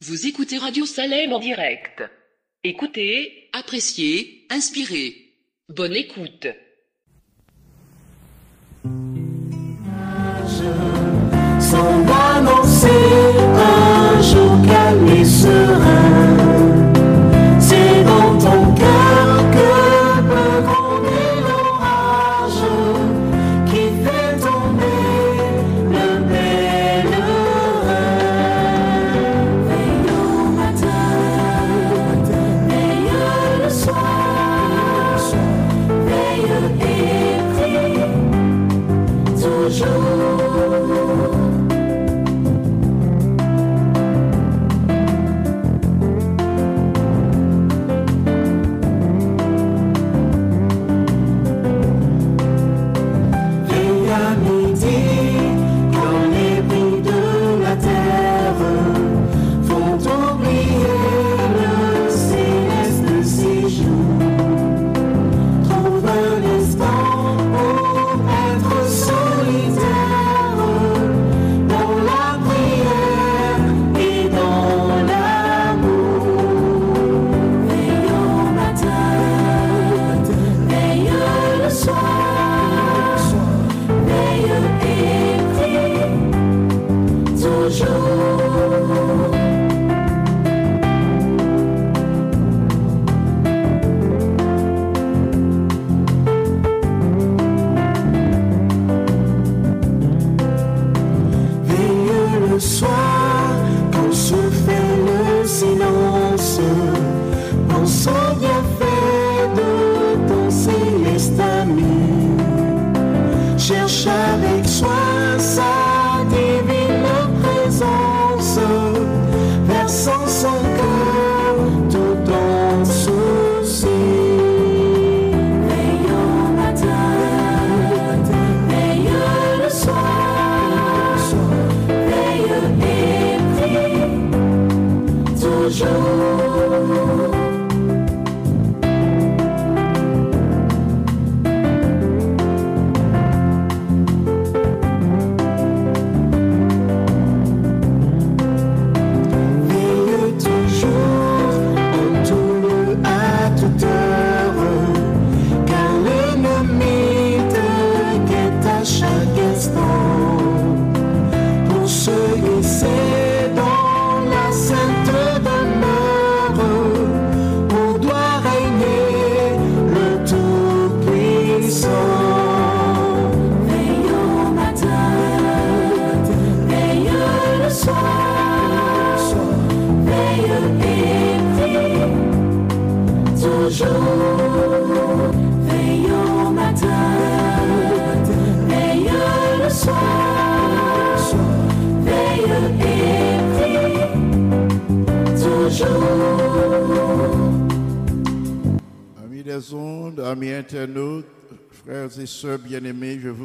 Vous 0.00 0.26
écoutez 0.26 0.58
Radio 0.58 0.86
Salem 0.86 1.32
en 1.32 1.40
direct. 1.40 2.04
Écoutez, 2.62 3.48
appréciez, 3.52 4.46
inspirez. 4.50 5.34
Bonne 5.68 5.96
écoute. 5.96 6.46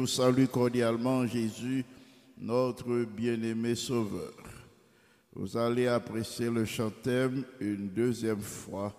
salue 0.08 0.46
cordialement 0.46 1.26
Jésus, 1.26 1.84
notre 2.38 3.04
bien-aimé 3.04 3.74
Sauveur. 3.74 4.32
Vous 5.34 5.56
allez 5.56 5.86
apprécier 5.86 6.50
le 6.50 6.64
chantème 6.64 7.44
une 7.60 7.90
deuxième 7.90 8.40
fois. 8.40 8.94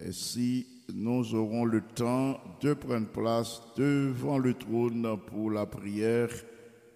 Ainsi, 0.00 0.66
nous 0.94 1.34
aurons 1.34 1.64
le 1.64 1.80
temps 1.80 2.40
de 2.60 2.72
prendre 2.72 3.08
place 3.08 3.60
devant 3.76 4.38
le 4.38 4.54
trône 4.54 5.18
pour 5.26 5.50
la 5.50 5.66
prière 5.66 6.30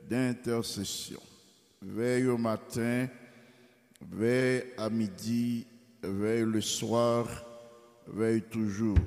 d'intercession. 0.09 1.21
Veille 1.83 2.29
au 2.29 2.39
matin, 2.39 3.09
veille 4.09 4.63
à 4.79 4.89
midi, 4.89 5.67
veille 6.03 6.45
le 6.47 6.61
soir, 6.61 7.27
veille 8.07 8.43
toujours. 8.43 8.99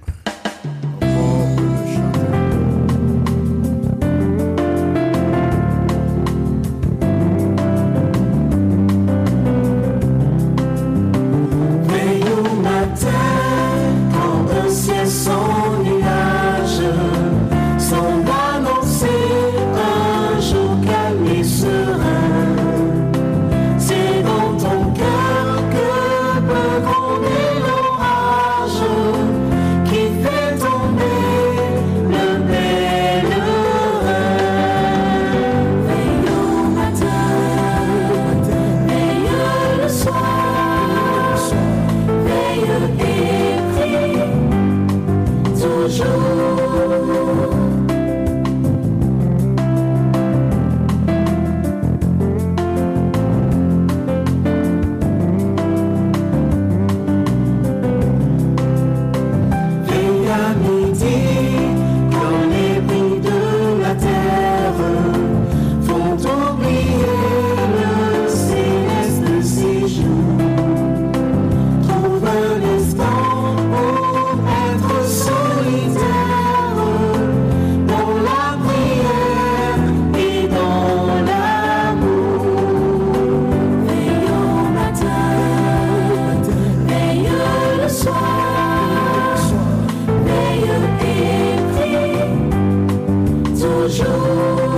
You. 93.99 94.68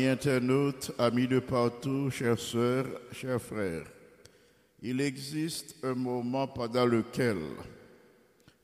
Amis 0.00 0.08
internautes, 0.08 0.92
amis 0.98 1.26
de 1.26 1.40
partout, 1.40 2.10
chères 2.10 2.38
sœurs, 2.38 2.86
chers 3.12 3.40
frères, 3.40 3.84
il 4.82 5.00
existe 5.00 5.76
un 5.82 5.94
moment 5.94 6.46
pendant 6.48 6.86
lequel 6.86 7.36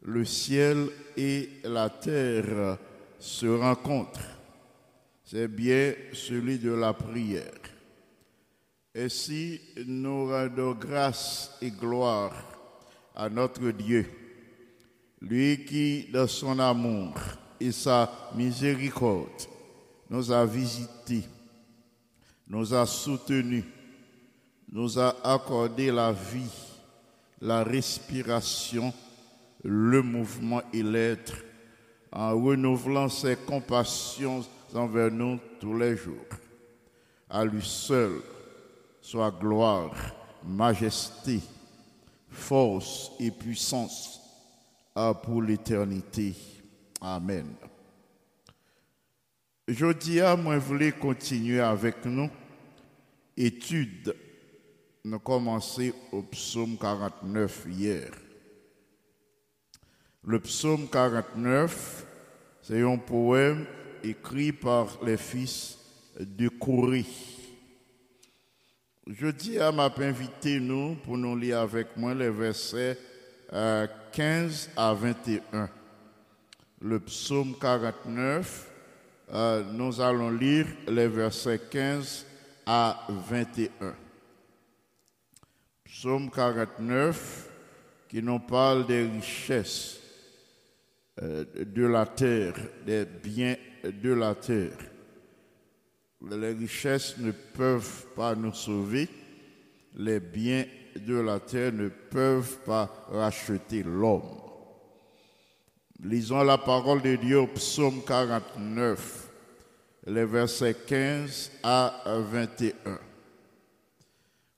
le 0.03 0.25
ciel 0.25 0.89
et 1.17 1.51
la 1.65 1.91
terre 1.91 2.79
se 3.19 3.47
rencontrent. 3.47 4.21
C'est 5.25 5.49
bien 5.49 5.95
celui 6.13 6.59
de 6.59 6.73
la 6.73 6.95
prière. 6.95 7.53
Et 8.95 9.11
si 9.11 9.61
nous 9.87 10.29
rendons 10.29 10.73
grâce 10.73 11.51
et 11.61 11.71
gloire 11.71 12.33
à 13.15 13.29
notre 13.29 13.71
Dieu, 13.73 14.07
lui 15.21 15.65
qui, 15.67 16.09
dans 16.11 16.29
son 16.29 16.59
amour 16.59 17.15
et 17.61 17.73
sa 17.73 18.31
miséricorde, 18.35 19.56
nous 20.09 20.31
a 20.31 20.45
visités, 20.47 21.25
nous 22.49 22.73
a 22.75 22.87
soutenus, 22.87 23.65
nous 24.71 24.99
a 24.99 25.17
accordé 25.25 25.91
la 25.91 26.13
vie, 26.13 26.51
la 27.41 27.65
respiration, 27.65 28.93
le 29.63 30.03
mouvement 30.03 30.63
et 30.73 30.83
l'être, 30.83 31.37
en 32.13 32.41
renouvelant 32.41 33.09
ses 33.09 33.37
compassions 33.37 34.45
envers 34.75 35.11
nous 35.11 35.39
tous 35.61 35.77
les 35.77 35.97
jours. 35.97 36.15
À 37.29 37.45
lui 37.45 37.63
seul 37.63 38.21
soit 39.01 39.31
gloire, 39.31 39.95
majesté, 40.45 41.41
force 42.31 43.13
et 43.21 43.31
puissance 43.31 44.21
pour 45.23 45.43
l'éternité. 45.43 46.35
Amen. 47.01 47.66
Jeudi, 49.69 50.21
moi, 50.39 50.59
voulais 50.59 50.93
continuer 50.93 51.59
avec 51.59 52.05
nous 52.05 52.31
étude. 53.37 54.15
Nous 55.05 55.19
commençons 55.19 55.91
au 56.13 56.23
psaume 56.23 56.79
49 56.79 57.67
hier. 57.69 58.11
Le 60.25 60.39
psaume 60.39 60.89
49, 60.89 62.07
c'est 62.63 62.81
un 62.81 62.97
poème 62.97 63.67
écrit 64.05 64.53
par 64.53 64.99
les 65.05 65.17
fils 65.17 65.79
de 66.21 66.49
Corée. 66.49 67.05
Je 69.09 69.27
dis 69.27 69.59
à 69.59 69.73
m'a 69.73 69.93
invité 69.99 70.61
nous 70.61 70.95
pour 70.95 71.19
nous 71.19 71.37
lire 71.37 71.59
avec 71.59 71.97
moi 71.97 72.15
les 72.15 72.31
versets 72.31 72.97
euh, 73.53 73.89
15 74.13 74.71
à 74.77 74.95
21. 74.95 75.69
Le 76.81 77.01
psaume 77.01 77.55
49, 77.61 78.66
euh, 79.33 79.65
nous 79.73 80.01
allons 80.01 80.31
lire 80.31 80.67
les 80.87 81.09
versets 81.09 81.61
15 81.71 82.27
à 82.65 83.07
21. 83.09 83.95
Psaume 85.85 86.31
49 86.31 87.51
qui 88.09 88.23
nous 88.23 88.39
parle 88.39 88.87
des 88.87 89.05
richesses 89.05 90.01
euh, 91.23 91.45
de 91.55 91.87
la 91.87 92.07
terre, 92.07 92.55
des 92.85 93.05
biens 93.05 93.57
de 93.85 94.13
la 94.13 94.35
terre. 94.35 94.77
Les 96.31 96.53
richesses 96.53 97.19
ne 97.19 97.33
peuvent 97.33 98.07
pas 98.15 98.35
nous 98.35 98.55
sauver, 98.55 99.09
les 99.97 100.21
biens 100.21 100.65
de 100.97 101.17
la 101.17 101.41
terre 101.41 101.73
ne 101.73 101.89
peuvent 101.89 102.59
pas 102.65 103.07
racheter 103.11 103.83
l'homme. 103.83 104.46
Lisons 106.03 106.45
la 106.45 106.59
parole 106.59 107.01
de 107.01 107.17
Dieu 107.17 107.41
au 107.41 107.47
psaume 107.47 108.03
49, 108.07 109.31
les 110.07 110.27
versets 110.27 110.77
15 110.87 111.53
à 111.63 112.03
21. 112.07 112.99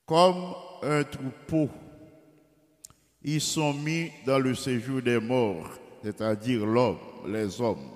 Comme 0.05 0.55
un 0.83 1.05
troupeau, 1.05 1.71
ils 3.23 3.41
sont 3.41 3.73
mis 3.73 4.11
dans 4.27 4.41
le 4.41 4.55
séjour 4.57 5.01
des 5.01 5.21
morts, 5.21 5.71
c'est-à-dire 6.03 6.67
l'homme, 6.67 6.99
les 7.29 7.61
hommes. 7.61 7.89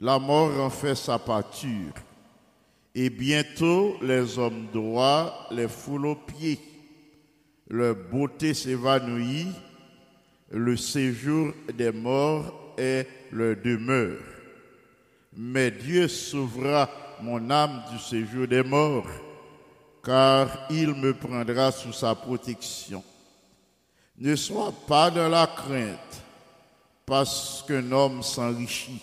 La 0.00 0.18
mort 0.18 0.58
en 0.60 0.70
fait 0.70 0.94
sa 0.94 1.18
pâture, 1.18 1.92
et 2.94 3.10
bientôt 3.10 3.96
les 4.00 4.38
hommes 4.38 4.68
droits 4.72 5.46
les 5.50 5.68
foulent 5.68 6.06
aux 6.06 6.14
pieds. 6.14 6.58
Leur 7.68 7.94
beauté 7.94 8.54
s'évanouit, 8.54 9.48
le 10.50 10.76
séjour 10.76 11.52
des 11.74 11.92
morts 11.92 12.74
est 12.76 13.06
leur 13.32 13.56
demeure. 13.56 14.20
Mais 15.36 15.70
Dieu 15.70 16.08
sauvera 16.08 16.90
mon 17.20 17.50
âme 17.50 17.82
du 17.92 17.98
séjour 17.98 18.46
des 18.46 18.62
morts, 18.62 19.06
car 20.02 20.66
il 20.70 20.94
me 20.94 21.12
prendra 21.12 21.70
sous 21.70 21.92
sa 21.92 22.14
protection. 22.14 23.04
Ne 24.16 24.34
sois 24.36 24.72
pas 24.86 25.10
dans 25.10 25.28
la 25.28 25.46
crainte, 25.46 26.22
parce 27.06 27.64
qu'un 27.66 27.92
homme 27.92 28.22
s'enrichit, 28.22 29.02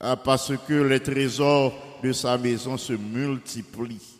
ah, 0.00 0.16
parce 0.16 0.52
que 0.66 0.74
les 0.74 1.00
trésors 1.00 1.72
de 2.02 2.12
sa 2.12 2.38
maison 2.38 2.76
se 2.76 2.92
multiplient, 2.92 4.18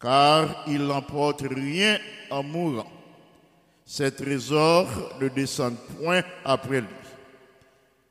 car 0.00 0.64
il 0.68 0.86
n'emporte 0.86 1.42
rien 1.42 1.98
en 2.30 2.42
mourant. 2.42 2.95
Ses 3.88 4.10
trésors 4.10 5.16
ne 5.20 5.28
descendent 5.28 5.78
point 6.02 6.22
après 6.44 6.80
lui. 6.80 6.88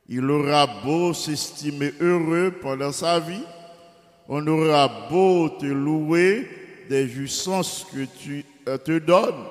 Il 0.08 0.30
aura 0.32 0.68
beau 0.84 1.14
s'estimer 1.14 1.92
heureux 2.00 2.54
pendant 2.62 2.94
sa 2.94 3.20
vie, 3.20 3.44
on 4.30 4.48
aura 4.48 5.10
beau 5.10 5.50
te 5.50 5.66
louer 5.66 6.48
des 6.88 7.10
jouissances 7.10 7.86
que 7.92 8.06
tu 8.06 8.46
euh, 8.70 8.78
te 8.78 9.00
donnes, 9.00 9.46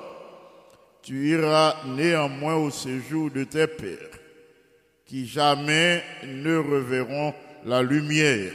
tu 1.03 1.29
iras 1.29 1.75
néanmoins 1.95 2.55
au 2.55 2.71
séjour 2.71 3.29
de 3.29 3.43
tes 3.43 3.67
pères, 3.67 4.17
qui 5.05 5.27
jamais 5.27 6.01
ne 6.25 6.57
reverront 6.57 7.35
la 7.65 7.83
lumière. 7.83 8.53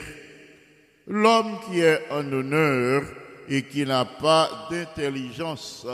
L'homme 1.07 1.59
qui 1.67 1.81
est 1.81 2.01
en 2.11 2.33
honneur 2.33 3.05
et 3.49 3.63
qui 3.63 3.85
n'a 3.85 4.05
pas 4.05 4.69
d'intelligence 4.71 5.87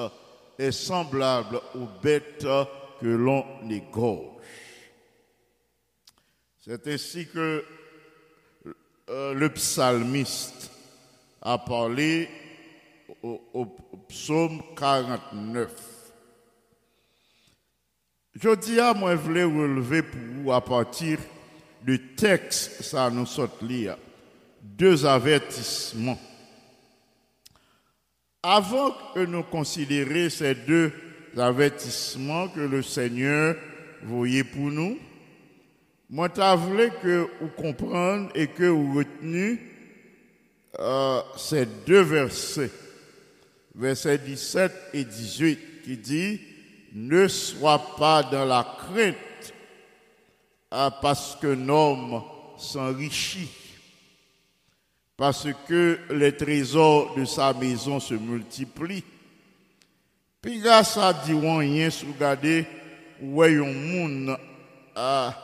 est 0.58 0.72
semblable 0.72 1.60
aux 1.74 1.86
bêtes 2.02 2.46
que 3.00 3.06
l'on 3.06 3.44
égorge. 3.70 4.32
C'est 6.64 6.86
ainsi 6.88 7.26
que 7.28 7.64
euh, 9.08 9.34
le 9.34 9.48
psalmiste 9.50 10.70
à 11.40 11.58
parler 11.58 12.28
au, 13.22 13.40
au- 13.54 13.76
au 13.92 13.96
psaume 14.08 14.60
49. 14.76 15.70
Je 18.34 18.54
dis 18.56 18.80
à 18.80 18.92
moi, 18.92 19.12
je 19.12 19.20
voulais 19.20 19.44
relever 19.44 20.02
pour 20.02 20.20
vous 20.20 20.52
à 20.52 20.60
partir 20.64 21.18
du 21.82 22.14
texte, 22.16 22.82
ça 22.82 23.08
nous 23.10 23.26
saute 23.26 23.62
lire, 23.62 23.96
deux 24.60 25.06
avertissements. 25.06 26.18
Avant 28.48 28.92
que 29.12 29.26
nous 29.26 29.42
considérions 29.42 30.30
ces 30.30 30.54
deux 30.54 30.92
avertissements 31.36 32.46
que 32.46 32.60
le 32.60 32.80
Seigneur 32.80 33.56
voyait 34.04 34.44
pour 34.44 34.70
nous, 34.70 35.00
moi, 36.08 36.28
je 36.32 36.56
voulais 36.56 36.92
que 37.02 37.28
vous 37.40 37.48
compreniez 37.48 38.28
et 38.36 38.46
que 38.46 38.62
vous 38.62 38.98
reteniez 38.98 39.58
euh, 40.78 41.22
ces 41.36 41.66
deux 41.66 42.02
versets, 42.02 42.70
versets 43.74 44.18
17 44.18 44.72
et 44.94 45.02
18, 45.02 45.58
qui 45.82 45.96
dit 45.96 46.40
Ne 46.92 47.26
sois 47.26 47.96
pas 47.98 48.22
dans 48.22 48.44
la 48.44 48.62
crainte 48.78 49.54
ah, 50.70 50.96
parce 51.02 51.34
que 51.34 51.48
l'homme 51.48 52.22
s'enrichit, 52.56 53.50
parce 55.16 55.48
que 55.66 55.98
les 56.10 56.36
trésors 56.36 57.14
de 57.16 57.24
sa 57.24 57.52
maison 57.54 57.98
se 57.98 58.14
multiplient. 58.14 59.04
Puis 60.42 60.58
grâce 60.58 60.96
à 60.98 61.12
dit 61.12 61.32
rien 61.32 61.90
sous 61.90 62.14
garder 62.18 62.66
monde 63.20 64.36
a 64.94 65.34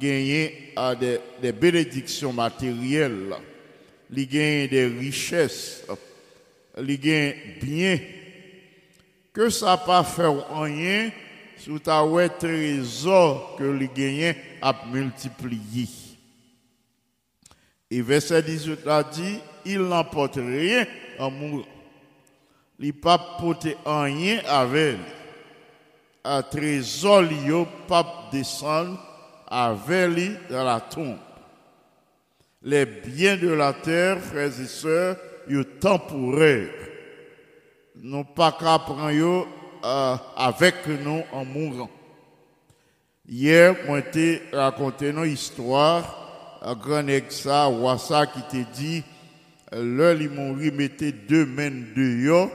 gagné 0.00 0.72
à 0.74 0.94
des, 0.94 1.20
des 1.40 1.52
bénédictions 1.52 2.32
matérielles, 2.32 3.34
il 4.10 4.28
gagne 4.28 4.68
des 4.68 4.86
richesses, 4.86 5.84
il 6.78 6.98
gagne 6.98 7.34
bien 7.60 7.98
que 9.32 9.50
ça 9.50 9.76
pas 9.76 10.02
faire 10.04 10.60
rien 10.60 11.10
sous 11.58 11.78
ta 11.78 12.02
trésor 12.38 13.56
que 13.56 13.64
le 13.64 13.86
gagne 13.86 14.34
a 14.62 14.74
multiplié. 14.90 16.07
Et 17.90 18.02
verset 18.02 18.42
18 18.42 18.86
a 18.86 19.02
dit, 19.02 19.38
il 19.64 19.80
n'emporte 19.80 20.36
rien 20.36 20.86
en 21.18 21.30
mourant. 21.30 21.64
Il 22.78 22.92
pas 22.92 23.18
porter 23.40 23.76
rien 23.84 24.40
avec 24.46 24.96
lui. 24.96 25.04
Trésor 26.50 27.22
li 27.22 27.46
yo 27.46 27.66
pas 27.88 28.28
descendre 28.30 28.98
avec 29.48 30.10
lui 30.10 30.30
dans 30.50 30.64
la 30.64 30.80
tombe. 30.80 31.16
Les 32.62 32.84
biens 32.84 33.36
de 33.36 33.48
la 33.48 33.72
terre, 33.72 34.20
frères 34.20 34.60
et 34.60 34.66
sœurs, 34.66 35.16
yo 35.48 35.64
temporaires. 35.64 36.70
Non 37.96 38.24
pas 38.24 38.52
qu'à 38.52 38.78
prendre 38.78 39.46
euh, 39.84 40.16
avec 40.36 40.86
nous 40.86 41.22
en 41.32 41.44
mourant. 41.44 41.90
Hier, 43.28 43.74
moi, 43.86 44.02
t'ai 44.02 44.42
raconté 44.52 45.10
une 45.10 45.24
histoire, 45.26 46.27
grand 46.74 47.08
exa, 47.08 47.68
Wassa, 47.68 48.26
qui 48.26 48.42
te 48.42 48.70
dit, 48.74 49.02
là, 49.72 50.12
ils 50.12 50.30
m'ont 50.30 50.54
remetté 50.54 51.12
deux 51.12 51.46
mains 51.46 51.70
dehors 51.94 52.50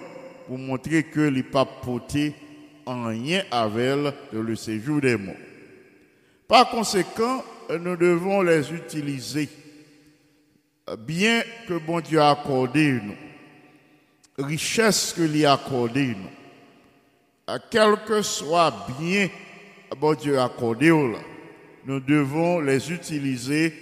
pour 0.47 0.57
montrer 0.57 1.03
que 1.03 1.21
les 1.21 1.43
pas 1.43 1.65
porté 1.65 2.33
en 2.85 3.05
rien 3.05 3.43
avec 3.51 4.13
le 4.31 4.55
séjour 4.55 5.01
des 5.01 5.17
morts. 5.17 5.35
Par 6.47 6.69
conséquent, 6.69 7.43
nous 7.69 7.95
devons 7.95 8.41
les 8.41 8.71
utiliser, 8.71 9.49
bien 10.99 11.41
que 11.67 11.77
bon 11.79 12.01
Dieu 12.01 12.19
a 12.19 12.31
accordé 12.31 12.99
nous, 13.01 14.45
richesse 14.45 15.13
que 15.15 15.21
lui 15.21 15.45
a 15.45 15.53
accordé 15.53 16.07
nous 16.07 17.57
quel 17.69 17.97
que 18.05 18.21
soit 18.21 18.73
bien 18.99 19.29
bon 19.97 20.13
Dieu 20.13 20.39
accordé, 20.39 20.89
là, 20.89 21.19
nous 21.85 21.99
devons 21.99 22.59
les 22.59 22.91
utiliser 22.91 23.73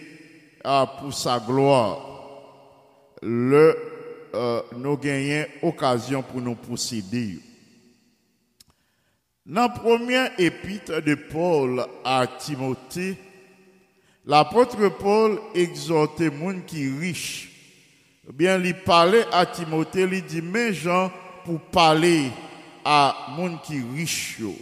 pour 0.63 1.13
sa 1.13 1.39
gloire. 1.39 1.99
Le, 3.21 3.77
euh, 4.33 4.61
nous 4.77 4.97
gagnons 4.97 5.45
occasion 5.61 6.21
pour 6.23 6.41
nous 6.41 6.55
posséder. 6.55 7.39
Dans 9.45 9.61
la 9.63 9.69
première 9.69 10.39
épître 10.39 11.01
de 11.01 11.15
Paul 11.15 11.85
à 12.03 12.25
Timothée, 12.27 13.17
l'apôtre 14.25 14.89
Paul 14.89 15.39
exhortait 15.53 16.29
monde 16.29 16.65
qui 16.65 16.85
est 16.85 16.99
riche. 16.99 17.49
Eh 18.29 18.31
Bien, 18.31 18.61
il 18.63 18.75
parlait 18.75 19.25
à 19.31 19.45
Timothée, 19.45 20.07
il 20.11 20.23
dit, 20.23 20.41
mais 20.41 20.73
Jean, 20.73 21.11
pour 21.43 21.59
parler 21.59 22.29
à 22.85 23.33
monde 23.35 23.61
qui 23.63 23.77
est 23.77 23.85
riche, 23.95 24.37
yo, 24.39 24.55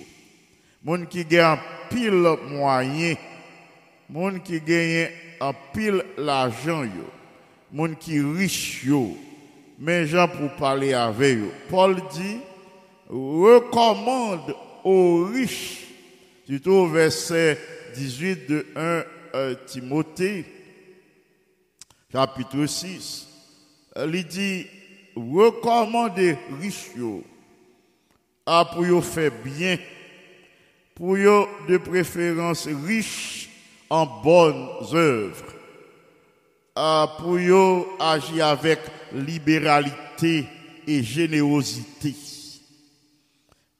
monde 0.83 1.07
qui 1.07 1.25
gagne 1.25 1.57
un 1.57 1.59
pile 1.89 2.35
moyen, 2.49 3.15
monde 4.09 4.41
qui 4.41 4.59
gagne 4.61 5.09
un 5.39 5.53
pile 5.73 6.03
l'argent, 6.17 6.83
monde 7.71 7.97
qui 7.97 8.17
est 8.17 8.21
riche, 8.21 8.83
yo, 8.83 9.17
mais 9.77 10.05
Jean 10.05 10.27
pour 10.27 10.51
parler 10.55 10.93
avec 10.93 11.37
eux. 11.37 11.51
Paul 11.69 11.95
dit, 12.11 12.39
recommande 13.07 14.55
aux 14.83 15.25
riches, 15.25 15.87
surtout 16.45 16.87
verset 16.87 17.57
18 17.95 18.49
de 18.49 18.65
1 18.75 19.03
euh, 19.35 19.55
Timothée, 19.65 20.45
chapitre 22.11 22.65
6. 22.65 23.27
Euh, 23.97 24.11
Il 24.13 24.25
dit, 24.25 24.65
recommandez 25.15 26.37
riches, 26.61 26.91
yo, 26.97 27.23
à 28.45 28.65
pour 28.65 28.85
yo 28.85 29.01
faire 29.01 29.31
bien, 29.43 29.77
pour 30.95 31.15
de 31.15 31.77
préférence 31.77 32.67
riche 32.85 33.48
en 33.89 34.05
bonnes 34.05 34.67
œuvres, 34.93 35.53
à 36.75 37.15
pour 37.19 37.39
yo 37.39 37.87
agir 37.99 38.45
avec 38.47 38.79
libéralité 39.13 40.45
et 40.87 41.03
générosité. 41.03 42.15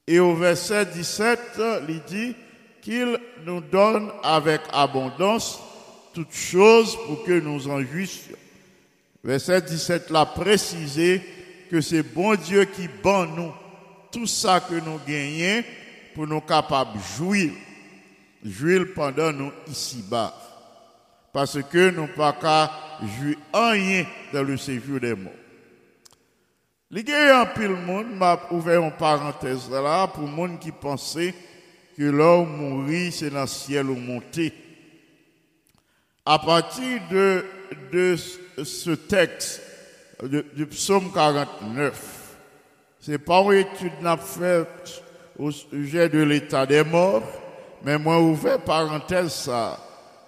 Et 0.08 0.20
au 0.20 0.36
verset 0.36 0.86
17, 0.88 1.40
il 1.88 2.02
dit 2.08 2.36
qu'il 2.82 3.20
nous 3.46 3.62
donne 3.62 4.10
avec 4.24 4.62
abondance 4.74 5.60
toutes 6.14 6.34
choses 6.34 6.98
pour 7.06 7.24
que 7.24 7.40
nous 7.40 7.68
en 7.68 7.82
jouissions. 7.84 8.36
Verset 9.24 9.62
17 9.62 10.10
l'a 10.10 10.26
précisé 10.26 11.22
que 11.70 11.82
c'est 11.82 12.04
bon 12.04 12.36
Dieu 12.36 12.66
qui 12.66 12.88
bat 13.04 13.28
nous 13.28 13.52
tout 14.12 14.26
ça 14.26 14.60
que 14.60 14.74
nous 14.74 15.00
gagnons 15.08 15.64
pour 16.16 16.26
nous 16.26 16.42
capables 16.42 16.98
de 16.98 17.04
jouir. 17.18 17.52
Jouir 18.44 18.88
pendant 18.96 19.32
nous 19.32 19.52
ici-bas. 19.68 20.34
Parce 21.34 21.62
que 21.64 21.90
nous 21.92 22.08
pas 22.08 22.34
qu'à 22.34 22.72
jouir 23.02 23.38
rien 23.54 24.06
dans 24.34 24.44
le 24.44 24.58
séjour 24.58 25.00
des 25.00 25.14
morts. 25.14 25.34
Les 26.92 27.04
gars, 27.04 27.44
en 27.44 27.46
pile 27.46 27.70
monde 27.70 28.16
m'a 28.16 28.40
ouvert 28.50 28.82
une 28.82 28.92
parenthèse 28.92 29.70
là 29.70 30.08
pour 30.08 30.24
le 30.24 30.32
monde 30.32 30.60
qui 30.60 30.72
pensait 30.72 31.36
que 31.96 32.04
l'homme 32.04 32.58
mourit, 32.58 33.12
c'est 33.12 33.30
dans 33.30 33.42
le 33.42 33.48
ciel 33.48 33.90
ou 33.92 33.96
monté. 33.96 34.54
À 36.26 36.40
partir 36.40 37.00
de, 37.12 37.46
de 37.92 38.16
ce 38.16 38.92
texte, 38.92 39.62
du 40.24 40.66
psaume 40.66 41.12
49, 41.14 42.38
c'est 43.00 43.20
pas 43.20 43.42
une 43.42 43.54
étude 43.54 44.02
n'a 44.02 44.18
fait 44.18 44.68
au 45.38 45.52
sujet 45.52 46.10
de 46.10 46.22
l'état 46.22 46.66
des 46.66 46.84
morts, 46.84 47.24
mais 47.84 47.98
moi 47.98 48.20
ouvert 48.20 48.60
parenthèse 48.60 49.34
ça, 49.34 49.80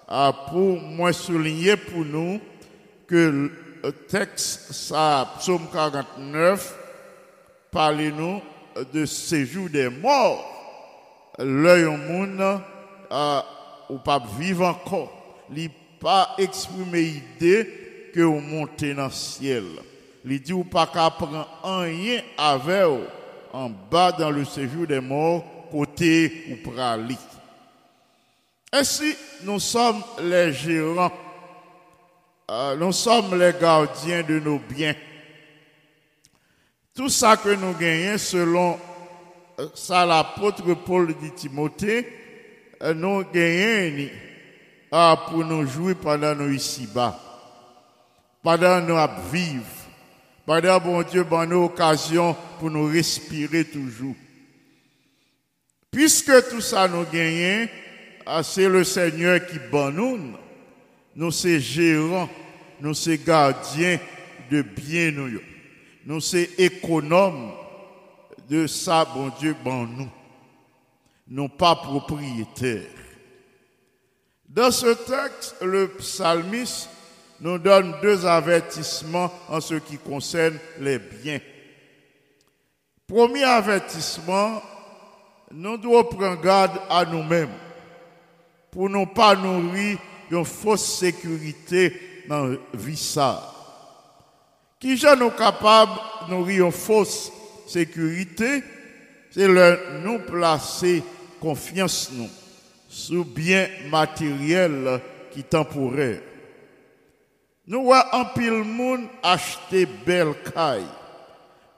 ah, 0.08 0.32
pour 0.50 0.80
moi 0.80 1.12
souligner 1.12 1.76
pour 1.76 2.04
nous 2.04 2.40
que 3.06 3.50
le 3.82 3.92
texte, 3.92 4.72
ça, 4.72 5.34
psaume 5.38 5.66
49, 5.72 6.76
parle-nous 7.70 8.40
de 8.92 9.04
séjour 9.06 9.68
des 9.68 9.88
morts. 9.88 10.48
L'œil 11.38 11.84
au 11.84 11.96
monde, 11.96 12.60
euh, 13.10 13.40
ou 13.88 13.98
pas 13.98 14.22
vivre 14.38 14.66
encore, 14.66 15.10
il 15.54 15.70
pas 16.02 16.34
exprimer 16.36 17.02
idée 17.02 18.10
que 18.12 18.20
vous 18.20 18.40
montez 18.40 18.92
dans 18.92 19.04
le 19.04 19.10
ciel. 19.10 19.64
Il 20.24 20.42
dit 20.42 20.52
ou 20.52 20.64
pas 20.64 20.86
prendre 20.86 21.48
rien 21.62 22.20
avec 22.36 22.86
en 23.52 23.70
bas 23.90 24.12
dans 24.12 24.30
le 24.30 24.44
séjour 24.44 24.86
des 24.86 25.00
morts, 25.00 25.44
côté 25.70 26.44
ou 26.50 26.70
prali. 26.70 27.16
Ainsi, 28.72 29.14
nous 29.42 29.60
sommes 29.60 30.02
les 30.22 30.52
gérants 30.52 31.12
euh, 32.50 32.76
nous 32.76 32.92
sommes 32.92 33.38
les 33.38 33.52
gardiens 33.58 34.22
de 34.22 34.38
nos 34.38 34.58
biens. 34.58 34.94
Tout 36.94 37.08
ça 37.08 37.36
que 37.38 37.48
nous 37.54 37.72
gagnons, 37.72 38.18
selon 38.18 38.78
euh, 39.58 39.68
ça 39.74 40.04
l'apôtre 40.04 40.74
Paul 40.74 41.14
dit 41.18 41.30
Timothée, 41.30 42.06
euh, 42.82 42.92
nous 42.92 43.24
gagnons 43.32 44.10
euh, 44.92 45.16
pour 45.28 45.44
nous 45.44 45.66
jouer 45.66 45.94
pendant 45.94 46.34
nous 46.34 46.52
ici-bas, 46.52 47.18
pendant 48.42 48.80
nous 48.80 48.98
vivre, 49.30 49.64
Pendant, 50.44 50.78
bon 50.80 51.02
Dieu, 51.02 51.22
bon 51.22 51.48
nous 51.48 51.64
occasion 51.64 52.36
pour 52.58 52.70
nous 52.70 52.86
respirer 52.86 53.64
toujours. 53.64 54.16
Puisque 55.90 56.50
tout 56.50 56.60
ça 56.60 56.86
nous 56.86 57.04
gagne, 57.04 57.68
ah, 57.68 57.91
c'est 58.42 58.68
le 58.68 58.84
Seigneur 58.84 59.44
qui 59.46 59.58
bon 59.70 59.90
nous. 59.90 60.18
Nous 61.14 61.30
c'est 61.30 61.60
gérants, 61.60 62.28
nous 62.80 62.94
c'est 62.94 63.18
gardiens 63.18 63.98
de 64.50 64.62
bien 64.62 65.10
nous. 65.10 65.40
Nous 66.04 66.20
c'est 66.20 66.50
économes 66.58 67.52
de 68.48 68.66
ça, 68.66 69.04
bon 69.04 69.30
Dieu, 69.38 69.54
bon 69.64 69.86
nous. 69.86 70.08
Non 71.28 71.48
pas 71.48 71.76
propriétaires. 71.76 72.82
Dans 74.48 74.70
ce 74.70 74.92
texte, 74.92 75.56
le 75.62 75.88
psalmiste 75.88 76.90
nous 77.40 77.58
donne 77.58 77.94
deux 78.02 78.26
avertissements 78.26 79.32
en 79.48 79.60
ce 79.60 79.74
qui 79.74 79.96
concerne 79.96 80.58
les 80.78 80.98
biens. 80.98 81.40
Premier 83.06 83.44
avertissement, 83.44 84.62
nous 85.50 85.76
devons 85.76 86.04
prendre 86.04 86.40
garde 86.40 86.78
à 86.88 87.04
nous-mêmes 87.04 87.50
pour 88.72 88.88
ne 88.88 89.04
pas 89.04 89.36
nourrir 89.36 89.98
une 90.30 90.44
fausse 90.46 90.98
sécurité 90.98 92.24
dans 92.26 92.46
la 92.46 92.56
vie 92.74 92.96
ça. 92.96 93.54
Qui 94.80 94.96
j'en 94.96 95.14
nous 95.14 95.30
capables 95.30 95.92
de 96.26 96.34
nourrir 96.34 96.66
une 96.66 96.72
fausse 96.72 97.30
sécurité, 97.68 98.64
c'est 99.30 99.46
le 99.46 100.00
nous 100.02 100.18
placer 100.20 101.02
confiance 101.38 102.10
nous 102.12 102.30
sous 102.88 103.24
bien 103.24 103.68
matériel 103.90 105.00
qui 105.30 105.44
temporaire. 105.44 106.20
Nous 107.66 107.84
voyons 107.84 108.04
un 108.12 108.24
pile 108.24 108.64
monde 108.64 109.04
acheter 109.22 109.86
belle 109.86 110.34
caille 110.54 110.82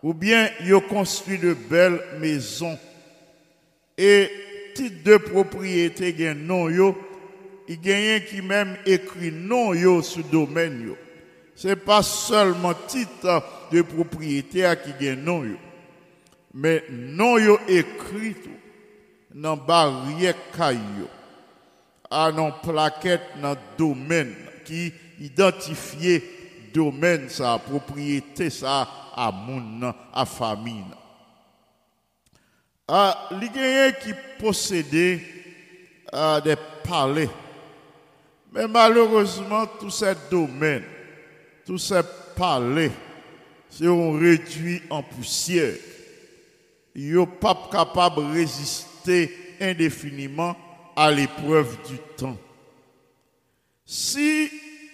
ou 0.03 0.15
bien 0.15 0.49
ils 0.61 0.81
construit 0.89 1.39
de 1.39 1.55
belles 1.55 2.01
maisons 2.21 2.79
et 3.99 4.31
titre 4.75 5.05
de 5.05 5.17
propriété 5.17 6.15
gen 6.17 6.47
non 6.47 6.69
yo 6.69 6.97
il 7.69 7.81
gagne 7.81 8.21
qui 8.25 8.43
même 8.43 8.77
écrit 8.85 9.33
non 9.33 9.73
yo 9.73 10.03
sous 10.03 10.23
domaine 10.23 10.83
yo. 10.87 10.97
C'est 11.55 11.77
pas 11.77 12.03
seulement 12.03 12.75
titre 12.87 13.43
de 13.71 13.83
propriété 13.83 14.71
qui 14.85 15.05
gagne 15.05 15.21
non 15.21 15.45
yo 15.45 15.57
mais 16.53 16.85
non 16.91 17.39
yo 17.39 17.59
écrit 17.69 18.35
tout 18.35 18.51
dans 19.35 19.57
barrière 19.57 20.35
caillou 20.57 21.09
à 22.11 22.31
non 22.33 22.53
plaquette 22.63 23.41
dans 23.41 23.57
domaine 23.79 24.35
qui 24.65 24.93
identifié 25.21 26.23
domaine 26.75 27.29
sa 27.29 27.59
propriété 27.59 28.51
ça 28.51 28.89
à 29.15 29.31
moun 29.31 29.93
famille 30.27 30.85
ah, 32.89 33.29
qui 34.03 34.13
possédaient 34.39 35.21
ah, 36.13 36.41
des 36.43 36.57
palais. 36.87 37.29
Mais 38.53 38.69
malheureusement, 38.69 39.67
tous 39.81 39.91
ces 39.91 40.15
domaines, 40.31 40.85
tous 41.67 41.79
ces 41.79 42.03
palais 42.37 42.93
seront 43.69 44.13
réduits 44.19 44.83
en 44.91 45.03
poussière. 45.03 45.75
Ils 46.95 47.15
ne 47.15 47.25
pas 47.25 47.69
capables 47.73 48.17
de 48.17 48.33
résister 48.33 49.57
indéfiniment 49.61 50.57
à 50.95 51.11
l'épreuve 51.11 51.77
du 51.89 51.99
temps. 52.17 52.37
Si 53.85 54.51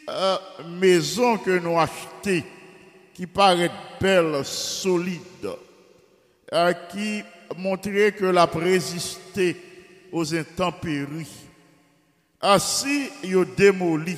euh, 0.08 0.36
maison 0.80 1.36
que 1.36 1.58
nous 1.58 1.78
achetons, 1.78 2.42
qui 3.14 3.26
paraît 3.26 3.70
belle, 4.00 4.44
solide, 4.44 5.20
euh, 6.52 6.72
qui 6.90 7.22
montrer 7.56 8.12
que 8.12 8.26
la 8.26 8.44
résisté 8.46 9.56
aux 10.12 10.34
intempéries. 10.34 11.26
Ainsi, 12.40 13.10
il 13.22 13.44
démoli. 13.56 14.16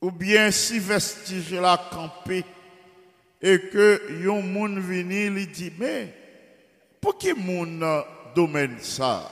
Ou 0.00 0.10
bien 0.10 0.50
si 0.50 0.78
vestige 0.78 1.54
la 1.54 1.78
campé 1.90 2.44
et 3.40 3.58
que 3.72 4.02
yon 4.22 4.42
moun 4.42 4.78
vini 4.78 5.30
lui 5.30 5.46
dit 5.46 5.72
mais 5.78 6.12
pour 7.00 7.16
qui 7.16 7.32
moun 7.32 7.82
domaine 8.34 8.76
ça? 8.80 9.30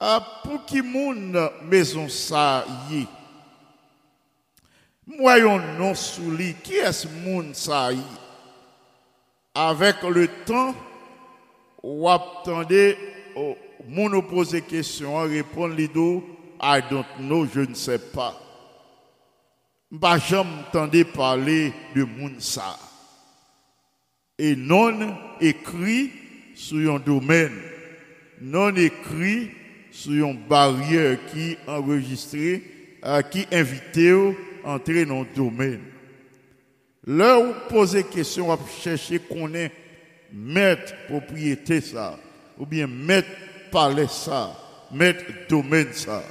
Ah, 0.00 0.40
pour 0.42 0.64
qui 0.64 0.80
moun 0.80 1.36
maison 1.68 2.08
ça 2.08 2.64
y 2.90 3.06
moi 5.06 5.38
yon 5.38 5.60
non 5.78 5.94
sous 5.94 6.30
lui 6.30 6.54
qui 6.64 6.76
est-ce 6.76 7.06
moun 7.06 7.54
ça 7.54 7.92
y 7.92 8.00
avec 9.54 10.02
le 10.02 10.28
temps 10.46 10.74
ou 11.86 12.08
attendez, 12.08 12.96
oh, 13.36 13.56
mon 13.88 14.08
nous 14.08 14.22
pose 14.22 14.60
question, 14.68 15.18
répond 15.20 15.68
lido, 15.68 16.24
I 16.60 16.80
don't 16.90 17.06
know, 17.20 17.46
je 17.46 17.60
ne 17.60 17.74
sais 17.74 18.00
pas. 18.00 18.36
Bah, 19.92 20.18
jamais 20.18 21.04
parler 21.04 21.72
de 21.94 22.02
Mounsa. 22.02 22.76
Et 24.36 24.56
non 24.56 25.16
écrit 25.40 26.10
sur 26.56 26.96
un 26.96 26.98
domaine, 26.98 27.56
non 28.40 28.74
écrit 28.74 29.52
sur 29.92 30.26
une 30.26 30.38
barrière 30.48 31.18
qui 31.30 31.56
enregistré, 31.68 32.64
euh, 33.04 33.22
qui 33.22 33.46
invitait 33.52 34.34
à 34.64 34.72
entrer 34.72 35.04
dans 35.04 35.20
le 35.20 35.28
domaine. 35.36 35.82
Là 37.06 37.38
où 37.38 37.52
poser 37.68 38.02
question, 38.02 38.50
on 38.50 38.58
chercher 38.82 39.20
qu'on 39.20 39.54
est 39.54 39.70
mettre 40.32 40.94
propriété 41.06 41.80
ça, 41.80 42.18
ou 42.58 42.66
bien 42.66 42.86
mettre 42.86 43.28
palais 43.70 44.08
ça, 44.08 44.56
mettre 44.92 45.24
domaine 45.48 45.92
ça. 45.92 46.22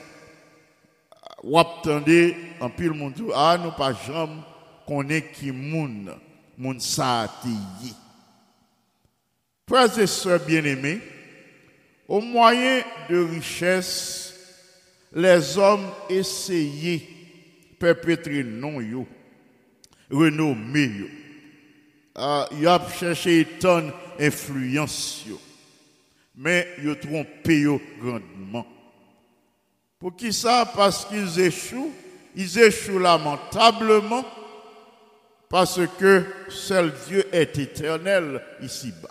Ou 1.43 1.59
attendez, 1.59 2.35
en 2.59 2.69
pile 2.69 2.91
monde 2.91 3.13
ah, 3.33 3.57
nous 3.61 3.71
pas 3.71 3.93
jamais 3.93 4.41
connaît 4.87 5.21
qui 5.21 5.51
moun, 5.51 6.11
moun 6.57 6.79
ça. 6.79 7.31
Frères 9.67 9.99
et 9.99 10.07
sœurs 10.07 10.39
bien-aimés, 10.45 11.01
au 12.07 12.21
moyen 12.21 12.81
de 13.09 13.17
richesse, 13.17 14.33
les 15.13 15.57
hommes 15.57 15.89
essayaient 16.09 17.01
perpétrer 17.79 18.43
non 18.43 18.81
yo, 18.81 19.07
renommer 20.09 20.85
yo 20.85 21.24
il 22.17 22.67
a 22.67 22.81
cherché 22.97 23.47
une 23.63 23.91
influence 24.19 25.25
mais 26.37 26.67
ils 26.81 26.89
ont 26.89 26.95
trompé 26.95 27.65
grandement 27.99 28.65
pour 29.99 30.15
qui 30.15 30.33
ça? 30.33 30.69
Parce 30.75 31.05
qu'ils 31.05 31.39
échouent 31.39 31.91
ils 32.35 32.59
échouent 32.59 32.99
lamentablement 32.99 34.25
parce 35.49 35.79
que 35.97 36.25
seul 36.49 36.93
Dieu 37.07 37.25
est 37.31 37.57
éternel 37.57 38.41
ici-bas. 38.61 39.09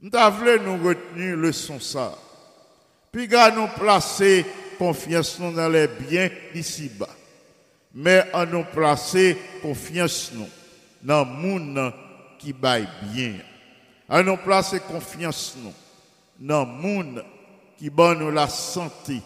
Nous 0.00 0.10
avons 0.14 0.62
nous 0.62 0.88
retenir 0.88 1.36
le 1.36 1.52
son 1.52 1.80
ça. 1.80 2.16
Puis 3.12 3.28
nous 3.28 3.68
placer 3.78 4.46
confiance 4.78 5.38
dans 5.38 5.68
les 5.68 5.88
biens 5.88 6.30
ici-bas. 6.54 7.14
Mais 7.94 8.24
à 8.32 8.46
nous 8.46 8.64
placer 8.64 9.36
confiance 9.60 10.30
nous 10.34 10.48
dans 11.08 11.24
le 11.24 11.30
monde 11.30 11.92
qui 12.38 12.52
baille 12.52 12.86
bien. 13.14 13.32
À 14.10 14.22
nous 14.22 14.36
placer 14.36 14.78
confiance 14.78 15.56
dans 16.38 16.66
le 16.66 16.70
monde 16.70 17.24
qui 17.78 17.90
donne 17.90 18.28
la 18.28 18.46
santé, 18.46 19.22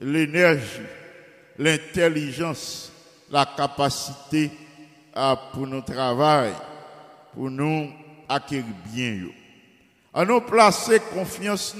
l'énergie, 0.00 0.80
l'intelligence, 1.58 2.90
la 3.30 3.44
capacité 3.44 4.50
à, 5.14 5.36
pour 5.52 5.66
nous 5.66 5.82
travail, 5.82 6.54
pour 7.34 7.50
nous 7.50 7.90
acquérir 8.26 8.64
bien. 8.86 9.26
À 10.14 10.24
nous 10.24 10.40
placer 10.40 10.98
confiance 11.12 11.76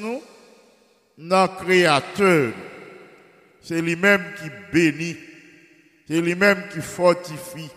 dans 1.17 1.43
le 1.45 1.65
Créateur. 1.65 2.53
C'est 3.63 3.81
lui-même 3.81 4.25
qui 4.39 4.51
bénit, 4.75 5.17
c'est 6.07 6.21
lui-même 6.21 6.65
qui 6.71 6.83
fortifie, 6.83 7.71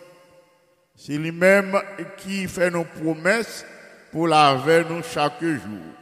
c'est 1.06 1.18
lui-même 1.18 1.80
qui 2.16 2.48
fait 2.48 2.68
nos 2.68 2.82
promesses 2.82 3.64
pour 4.10 4.26
laver 4.26 4.84
nous 4.90 5.04
chaque 5.04 5.40
jour. 5.40 5.94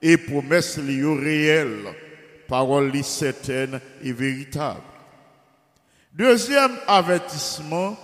Et 0.00 0.16
promesses 0.16 0.78
liées 0.78 1.16
réelles, 1.16 1.94
paroles 2.48 3.04
certaines 3.04 3.80
et 4.02 4.12
véritables. 4.12 4.80
Deuxième 6.12 6.72
avertissement 6.88 7.96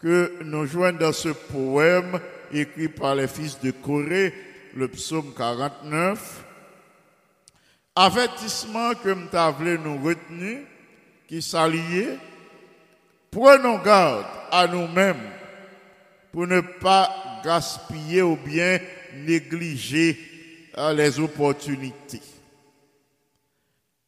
que 0.00 0.42
nous 0.42 0.66
joignons 0.66 0.98
dans 0.98 1.12
ce 1.12 1.28
poème 1.28 2.18
écrit 2.52 2.88
par 2.88 3.14
les 3.14 3.28
fils 3.28 3.60
de 3.60 3.70
Corée, 3.70 4.34
le 4.74 4.88
psaume 4.88 5.32
49. 5.32 6.44
Avertissement 7.94 8.94
que 8.94 9.36
avons 9.36 9.78
nous 9.84 10.02
retenu, 10.02 10.66
qui 11.28 11.40
s'alliait. 11.40 12.18
Prenons 13.30 13.78
garde 13.78 14.26
à 14.50 14.66
nous-mêmes 14.66 15.30
pour 16.32 16.46
ne 16.46 16.60
pas 16.60 17.40
gaspiller 17.44 18.22
ou 18.22 18.36
bien 18.36 18.78
négliger 19.14 20.18
euh, 20.78 20.92
les 20.94 21.20
opportunités. 21.20 22.22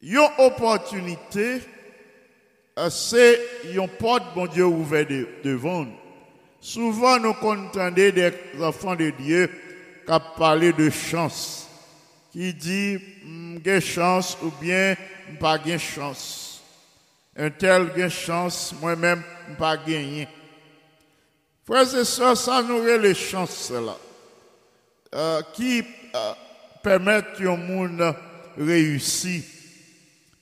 Une 0.03 0.19
opportunité, 0.39 1.61
euh, 2.79 2.91
c'est 2.91 3.39
une 3.73 3.89
porte, 3.89 4.35
bon 4.35 4.47
Dieu, 4.47 4.65
ouverte 4.67 5.09
de- 5.11 5.29
devant 5.43 5.85
nous. 5.85 5.97
Souvent, 6.61 7.19
nous 7.19 7.31
entendons 7.31 7.91
des 7.95 8.33
enfants 8.61 8.97
de 8.97 9.11
Dieu 9.11 9.51
qui 10.07 10.13
parlent 10.39 10.73
de 10.75 10.91
chance, 10.91 11.69
qui 12.33 12.53
dit, 12.55 12.99
j'ai 13.65 13.81
chance 13.81 14.37
ou 14.43 14.51
bien 14.61 14.97
pas 15.41 15.59
de 15.59 15.77
chance. 15.77 16.63
Un 17.37 17.51
tel 17.51 17.93
gain 17.95 18.09
chance, 18.09 18.75
moi-même, 18.81 19.23
pas 19.59 19.77
gagné. 19.77 20.29
Frères 21.67 21.95
et 21.97 22.05
sœurs, 22.05 22.37
ça 22.37 22.63
nous 22.63 22.85
les 22.85 23.15
chances 23.15 23.71
là, 23.71 23.97
euh, 25.15 25.41
qui 25.55 25.83
euh, 26.15 26.33
permettent 26.83 27.41
au 27.41 27.57
monde 27.57 28.15
réussir, 28.59 29.43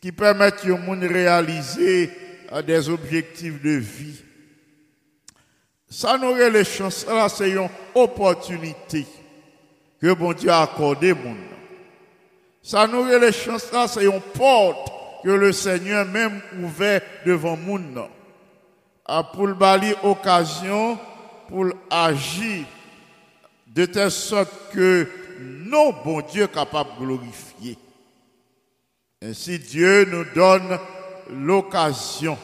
qui 0.01 0.11
permettent 0.11 0.65
au 0.67 0.79
monde 0.79 1.05
réaliser 1.05 2.11
euh, 2.51 2.61
des 2.63 2.89
objectifs 2.89 3.63
de 3.63 3.71
vie. 3.71 4.21
Ça 5.89 6.19
nous 6.19 6.35
les 6.35 6.65
chances 6.65 7.07
là, 7.07 7.29
c'est 7.29 7.51
une 7.51 7.69
opportunité 7.95 9.07
que 10.01 10.13
bon 10.15 10.33
Dieu 10.33 10.51
a 10.51 10.63
accordé 10.63 11.13
au 11.13 11.17
monde. 11.17 11.37
Ça 12.65 12.89
nous 12.89 13.05
les 13.07 13.31
chances 13.31 13.71
là, 13.71 13.87
c'est 13.87 14.07
une 14.07 14.21
porte 14.21 15.23
que 15.23 15.31
le 15.31 15.53
Seigneur 15.53 16.05
même 16.05 16.41
ouvert 16.61 17.01
devant 17.25 17.57
monde 17.57 18.09
à 19.05 19.23
pour 19.23 19.47
le 19.47 19.55
bali 19.55 19.95
occasion 20.03 20.99
pour 21.53 21.67
agir 21.91 22.65
de 23.67 23.85
telle 23.85 24.11
sorte 24.11 24.73
que 24.73 25.07
nos 25.39 25.93
bon 25.93 26.23
Dieu 26.23 26.47
capable 26.47 26.95
de 26.95 27.05
glorifier. 27.05 27.77
Ainsi 29.23 29.59
Dieu 29.59 30.07
nous 30.07 30.25
donne 30.35 30.79
l'occasion 31.29 32.39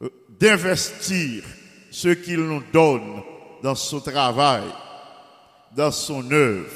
euh, 0.00 0.08
d'investir 0.28 1.42
ce 1.90 2.10
qu'il 2.10 2.38
nous 2.38 2.62
donne 2.72 3.20
dans 3.64 3.74
son 3.74 3.98
travail, 3.98 4.62
dans 5.74 5.90
son 5.90 6.30
œuvre. 6.30 6.70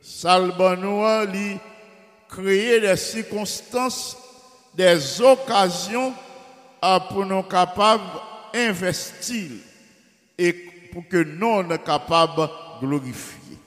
Salbanoa 0.00 1.24
lui 1.24 1.58
créer 2.28 2.80
des 2.80 2.96
circonstances, 2.96 4.16
des 4.74 5.20
occasions 5.20 6.14
à 6.80 7.00
pour 7.00 7.26
nous 7.26 7.42
capables 7.42 8.04
d'investir 8.52 9.50
et 10.38 10.52
pour 10.92 11.06
que 11.08 11.22
nous 11.22 11.62
sommes 11.62 11.78
capables 11.78 12.48
de 12.80 12.86
glorifier. 12.86 13.58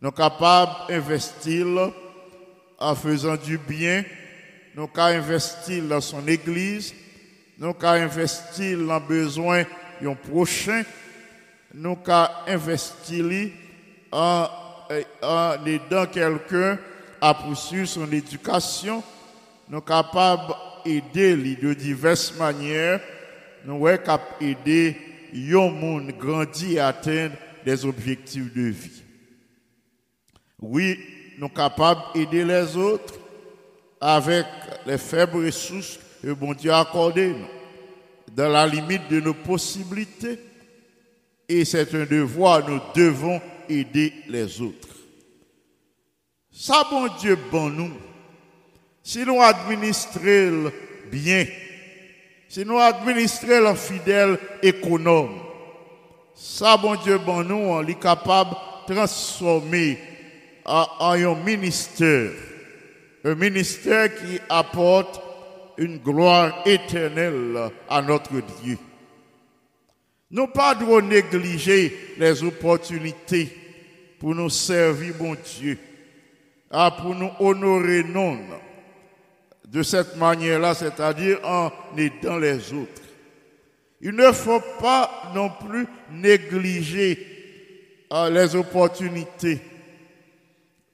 Nous 0.00 0.08
sommes 0.08 0.16
capables 0.16 0.72
d'investir 0.88 1.66
en 2.78 2.94
faisant 2.94 3.36
du 3.36 3.58
bien, 3.58 4.04
nous 4.74 4.84
sommes 4.84 4.92
capables 4.92 5.20
d'investir 5.20 5.82
dans 5.84 6.00
son 6.00 6.26
église, 6.28 6.94
nous 7.58 7.66
sommes 7.68 7.74
capables 7.74 8.00
d'investir 8.08 8.78
dans 8.78 9.00
le 9.00 9.06
besoin 9.06 9.64
d'un 10.00 10.14
prochain, 10.14 10.82
nous 11.74 11.94
sommes 11.94 12.02
capables 12.02 12.46
d'investir 12.46 13.50
en, 14.12 14.48
en 15.22 15.66
aidant 15.66 16.06
quelqu'un 16.06 16.78
à 17.20 17.34
poursuivre 17.34 17.88
son 17.88 18.10
éducation, 18.12 19.02
nous 19.68 19.78
sommes 19.78 19.84
capables 19.84 20.54
d'aider 20.84 21.56
de 21.56 21.74
diverses 21.74 22.36
manières, 22.38 23.00
nous 23.64 23.86
sommes 23.86 23.98
capables 23.98 24.38
d'aider 24.40 25.05
yon 25.32 25.70
monde 25.70 26.12
grandir 26.18 26.70
et 26.70 26.80
atteindre 26.80 27.36
des 27.64 27.84
objectifs 27.84 28.52
de 28.54 28.68
vie. 28.68 29.02
Oui, 30.60 30.98
nous 31.38 31.46
sommes 31.46 31.54
capables 31.54 32.00
d'aider 32.14 32.44
les 32.44 32.76
autres 32.76 33.14
avec 34.00 34.46
les 34.86 34.98
faibles 34.98 35.44
ressources 35.44 35.98
que 36.22 36.32
bon 36.32 36.54
Dieu 36.54 36.70
a 36.72 36.80
accordées, 36.80 37.34
dans 38.32 38.48
la 38.48 38.66
limite 38.66 39.08
de 39.08 39.20
nos 39.20 39.34
possibilités. 39.34 40.38
Et 41.48 41.64
c'est 41.64 41.94
un 41.94 42.04
devoir, 42.04 42.68
nous 42.68 42.80
devons 42.94 43.40
aider 43.68 44.12
les 44.28 44.60
autres. 44.60 44.88
Ça, 46.50 46.86
bon 46.90 47.06
Dieu, 47.20 47.38
bon 47.50 47.70
nous. 47.70 47.92
Si 49.02 49.24
nous 49.24 49.40
administrons 49.40 50.72
bien, 51.10 51.46
si 52.48 52.64
nous 52.64 52.78
administrons 52.78 53.70
le 53.70 53.74
fidèle 53.74 54.38
économe, 54.62 55.38
ça, 56.34 56.76
bon 56.76 56.94
Dieu, 56.96 57.18
bon 57.18 57.42
nous, 57.42 57.54
on 57.54 57.86
est 57.86 58.00
capable 58.00 58.50
de 58.88 58.94
transformer 58.94 59.98
en, 60.64 60.86
en 60.98 61.12
un 61.12 61.34
ministère. 61.34 62.30
Un 63.24 63.34
ministère 63.34 64.14
qui 64.14 64.38
apporte 64.48 65.20
une 65.78 65.98
gloire 65.98 66.62
éternelle 66.64 67.70
à 67.88 68.00
notre 68.02 68.32
Dieu. 68.62 68.78
Nous 70.30 70.46
pas 70.48 70.74
devons 70.74 71.00
négliger 71.00 72.14
les 72.18 72.42
opportunités 72.42 73.48
pour 74.18 74.34
nous 74.34 74.50
servir, 74.50 75.14
bon 75.18 75.36
Dieu, 75.58 75.78
ah, 76.70 76.90
pour 76.90 77.14
nous 77.14 77.30
honorer 77.38 78.02
non 78.02 78.38
de 79.66 79.82
cette 79.82 80.16
manière-là, 80.16 80.74
c'est-à-dire 80.74 81.40
en 81.44 81.70
aidant 81.96 82.38
les 82.38 82.72
autres. 82.72 83.02
Il 84.00 84.12
ne 84.12 84.30
faut 84.30 84.62
pas 84.80 85.32
non 85.34 85.50
plus 85.50 85.86
négliger 86.10 87.26
ah, 88.10 88.30
les 88.30 88.54
opportunités. 88.54 89.60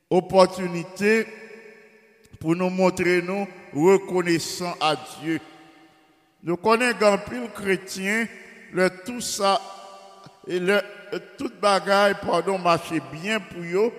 Opportunités 0.09 1.27
pour 2.41 2.57
nous 2.57 2.71
montrer 2.71 3.23
nous 3.23 3.47
reconnaissants 3.75 4.77
à 4.81 4.97
Dieu. 5.21 5.41
Nous 6.43 6.57
connaissons 6.57 7.19
pile 7.29 7.49
chrétien, 7.55 8.27
le 8.73 8.91
tout 9.05 9.21
ça, 9.21 9.61
et 10.47 10.59
le 10.59 10.81
toute 11.39 11.61
bagaille, 11.61 12.15
pardon, 12.21 12.59
marchait 12.59 13.03
bien 13.13 13.39
pour 13.39 13.63
eux, 13.63 13.93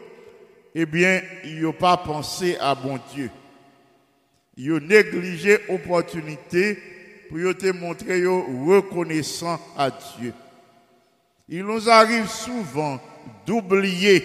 eh 0.76 0.86
bien, 0.86 1.22
ils 1.46 1.62
n'ont 1.62 1.72
pas 1.72 1.96
pensé 1.98 2.58
à 2.60 2.76
bon 2.76 3.00
Dieu. 3.14 3.30
Ils 4.58 4.74
ont 4.74 4.80
négligé 4.80 5.58
l'opportunité 5.68 6.78
pour 7.30 7.39
te 7.58 7.72
montrer 7.72 8.22
eux 8.22 8.44
reconnaissants 8.68 9.60
à 9.78 9.89
Dieu. 9.89 10.34
Il 11.50 11.63
nous 11.63 11.89
arrive 11.89 12.28
souvent 12.28 13.02
d'oublier 13.46 14.24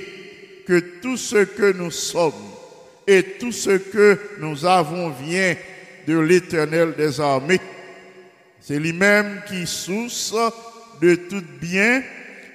que 0.67 0.79
tout 1.01 1.17
ce 1.17 1.45
que 1.45 1.73
nous 1.73 1.91
sommes 1.91 2.33
et 3.07 3.23
tout 3.41 3.53
ce 3.53 3.71
que 3.71 4.19
nous 4.39 4.67
avons 4.67 5.11
vient 5.11 5.57
de 6.07 6.19
l'éternel 6.19 6.95
des 6.97 7.21
armées. 7.21 7.61
C'est 8.61 8.79
lui-même 8.79 9.41
qui 9.49 9.67
source 9.67 10.35
de 11.01 11.15
tout 11.15 11.45
bien 11.61 12.03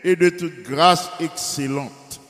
et 0.03 0.15
de 0.15 0.29
toute 0.29 0.63
grâce 0.63 1.09
excellente. 1.19 2.21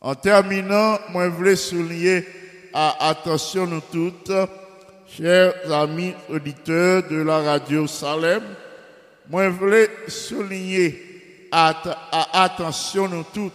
En 0.00 0.14
terminant, 0.14 0.98
moi, 1.10 1.24
je 1.24 1.30
voulais 1.30 1.56
souligner 1.56 2.24
à 2.72 3.08
attention 3.08 3.66
nous 3.66 3.80
toutes, 3.80 4.30
chers 5.08 5.72
amis 5.72 6.14
auditeurs 6.28 7.02
de 7.08 7.22
la 7.22 7.38
radio 7.38 7.86
Salem, 7.86 8.42
moi, 9.30 9.44
je 9.44 9.50
voulais 9.50 9.90
souligner 10.06 11.48
à, 11.50 11.74
attention 12.44 13.08
nous 13.08 13.24
toutes, 13.34 13.52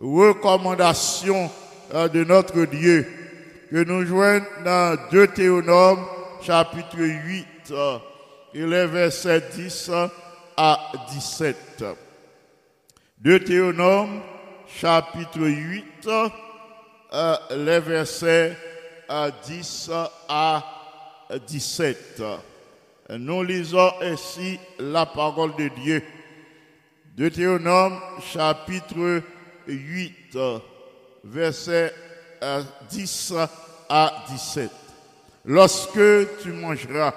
recommandation 0.00 1.50
euh, 1.92 2.08
de 2.08 2.24
notre 2.24 2.64
Dieu, 2.64 3.06
que 3.70 3.84
nous 3.84 4.04
joignons 4.04 4.44
dans 4.64 4.96
Deutéronome 5.10 6.04
chapitre 6.42 6.98
8 6.98 7.46
euh, 7.70 7.98
et 8.54 8.66
les 8.66 8.86
versets 8.86 9.42
10 9.54 9.90
à 10.56 10.92
17. 11.10 11.84
Deutéronome 13.18 14.20
chapitre 14.68 15.40
8, 15.40 15.84
euh, 17.12 17.36
les 17.50 17.80
versets 17.80 18.52
euh, 18.52 18.73
10 19.46 19.90
à 20.28 20.62
17. 21.46 22.22
Nous 23.10 23.42
lisons 23.42 23.90
ainsi 24.00 24.58
la 24.78 25.06
parole 25.06 25.54
de 25.56 25.68
Dieu. 25.68 26.02
Deutéronome 27.16 28.00
chapitre 28.32 29.22
8, 29.66 30.38
versets 31.24 31.94
euh, 32.42 32.62
10 32.90 33.34
à 33.88 34.24
17. 34.28 34.70
Lorsque 35.44 36.40
tu 36.42 36.52
mangeras 36.52 37.14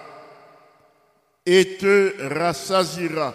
et 1.46 1.78
te 1.78 2.14
rassasiras, 2.34 3.34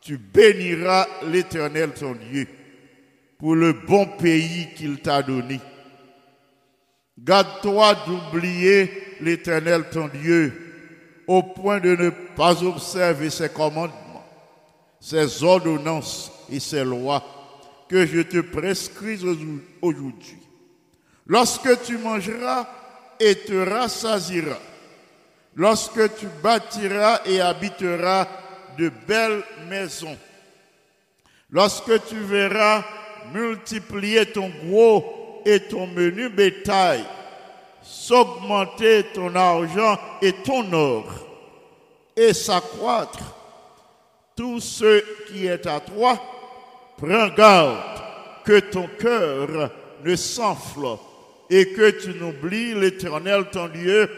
tu 0.00 0.16
béniras 0.16 1.06
l'Éternel 1.26 1.92
ton 1.92 2.12
Dieu 2.12 2.46
pour 3.38 3.54
le 3.54 3.72
bon 3.72 4.06
pays 4.06 4.68
qu'il 4.76 5.00
t'a 5.00 5.22
donné. 5.22 5.60
Garde-toi 7.22 7.94
d'oublier 8.06 9.16
l'Éternel 9.20 9.84
ton 9.90 10.08
Dieu 10.08 10.52
au 11.26 11.42
point 11.42 11.78
de 11.78 11.94
ne 11.94 12.10
pas 12.10 12.62
observer 12.62 13.28
ses 13.28 13.50
commandements, 13.50 14.24
ces 14.98 15.44
ordonnances 15.44 16.32
et 16.50 16.60
ces 16.60 16.82
lois 16.82 17.22
que 17.88 18.06
je 18.06 18.22
te 18.22 18.40
prescris 18.40 19.20
aujourd'hui. 19.82 20.38
Lorsque 21.26 21.82
tu 21.82 21.98
mangeras 21.98 22.66
et 23.20 23.34
te 23.34 23.68
rassasiras, 23.68 24.58
lorsque 25.54 26.16
tu 26.16 26.26
bâtiras 26.42 27.20
et 27.26 27.40
habiteras 27.40 28.26
de 28.78 28.90
belles 29.06 29.44
maisons, 29.68 30.16
lorsque 31.50 32.06
tu 32.08 32.16
verras 32.16 32.82
multiplier 33.34 34.26
ton 34.26 34.50
gros 34.64 35.19
et 35.44 35.60
ton 35.60 35.86
menu 35.86 36.28
bétail, 36.28 37.04
s'augmenter 37.82 39.04
ton 39.14 39.34
argent 39.34 39.98
et 40.22 40.32
ton 40.32 40.72
or, 40.72 41.04
et 42.16 42.32
s'accroître. 42.32 43.36
Tout 44.36 44.60
ce 44.60 45.02
qui 45.26 45.46
est 45.46 45.66
à 45.66 45.80
toi, 45.80 46.18
prends 46.96 47.28
garde 47.28 47.78
que 48.44 48.60
ton 48.60 48.88
cœur 48.98 49.70
ne 50.04 50.16
s'enfle 50.16 50.96
et 51.50 51.72
que 51.72 51.90
tu 51.90 52.14
n'oublies 52.14 52.74
l'Éternel 52.74 53.46
ton 53.50 53.68
Dieu 53.68 54.08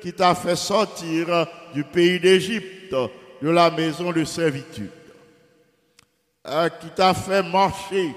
qui 0.00 0.12
t'a 0.12 0.34
fait 0.34 0.56
sortir 0.56 1.46
du 1.74 1.84
pays 1.84 2.20
d'Égypte, 2.20 2.94
de 3.40 3.48
la 3.48 3.70
maison 3.70 4.12
de 4.12 4.24
servitude, 4.24 4.90
euh, 6.46 6.68
qui 6.68 6.88
t'a 6.90 7.14
fait 7.14 7.42
marcher 7.42 8.10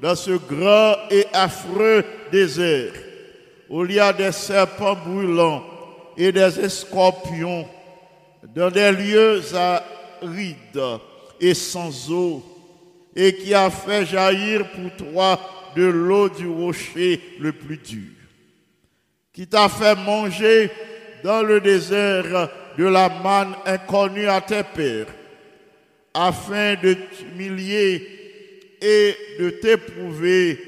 dans 0.00 0.14
ce 0.14 0.30
grand 0.30 0.96
et 1.10 1.26
affreux 1.32 2.04
désert, 2.32 2.92
où 3.68 3.84
il 3.84 3.92
y 3.92 4.00
a 4.00 4.12
des 4.12 4.32
serpents 4.32 4.96
brûlants 4.96 5.64
et 6.16 6.32
des 6.32 6.60
escorpions, 6.60 7.66
dans 8.54 8.70
des 8.70 8.90
lieux 8.92 9.42
arides 9.54 10.98
et 11.40 11.54
sans 11.54 12.10
eau, 12.10 12.42
et 13.14 13.34
qui 13.34 13.52
a 13.52 13.68
fait 13.70 14.06
jaillir 14.06 14.66
pour 14.70 15.06
toi 15.06 15.38
de 15.76 15.84
l'eau 15.84 16.28
du 16.28 16.48
rocher 16.48 17.20
le 17.38 17.52
plus 17.52 17.76
dur, 17.76 18.12
qui 19.32 19.46
t'a 19.46 19.68
fait 19.68 19.94
manger 19.96 20.70
dans 21.22 21.42
le 21.42 21.60
désert 21.60 22.48
de 22.78 22.84
la 22.84 23.08
manne 23.08 23.54
inconnue 23.66 24.28
à 24.28 24.40
tes 24.40 24.62
pères, 24.62 25.06
afin 26.14 26.74
de 26.74 26.94
t'humilier 26.94 28.19
et 28.80 29.16
de 29.38 29.50
t'éprouver 29.50 30.58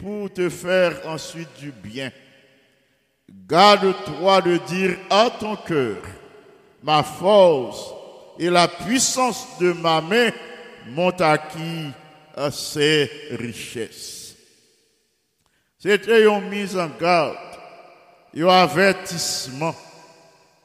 pour 0.00 0.32
te 0.32 0.48
faire 0.48 1.00
ensuite 1.06 1.48
du 1.58 1.72
bien. 1.72 2.10
Garde-toi 3.48 4.40
de 4.42 4.56
dire 4.68 4.96
à 5.10 5.30
ton 5.30 5.56
cœur, 5.56 5.96
ma 6.82 7.02
force 7.02 7.90
et 8.38 8.50
la 8.50 8.68
puissance 8.68 9.46
de 9.60 9.72
ma 9.72 10.00
main 10.00 10.30
m'ont 10.88 11.10
acquis 11.10 11.90
ces 12.50 13.10
richesses. 13.32 14.36
C'était 15.78 16.24
une 16.24 16.48
mise 16.48 16.76
en 16.76 16.88
garde, 17.00 17.36
un 18.36 18.48
avertissement 18.48 19.74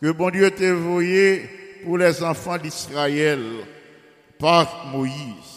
que 0.02 0.12
bon 0.12 0.30
Dieu 0.30 0.50
t'a 0.52 0.74
envoyé 0.74 1.48
pour 1.84 1.98
les 1.98 2.24
enfants 2.24 2.58
d'Israël 2.58 3.42
par 4.40 4.88
Moïse. 4.88 5.51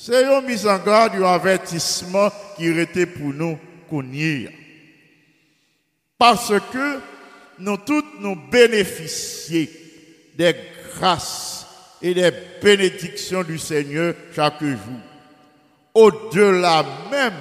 C'est 0.00 0.22
une 0.22 0.46
mise 0.46 0.64
en 0.64 0.78
garde, 0.78 1.16
un 1.16 1.24
avertissement 1.24 2.30
qui 2.56 2.68
était 2.68 3.04
pour 3.04 3.34
nous 3.34 3.58
connaître. 3.90 4.52
Parce 6.16 6.52
que 6.72 7.00
nous 7.58 7.76
tous 7.78 8.04
nous 8.20 8.36
bénéficions 8.36 9.66
des 10.36 10.54
grâces 10.94 11.66
et 12.00 12.14
des 12.14 12.32
bénédictions 12.62 13.42
du 13.42 13.58
Seigneur 13.58 14.14
chaque 14.36 14.62
jour. 14.62 14.78
Au-delà 15.94 16.84
même 17.10 17.34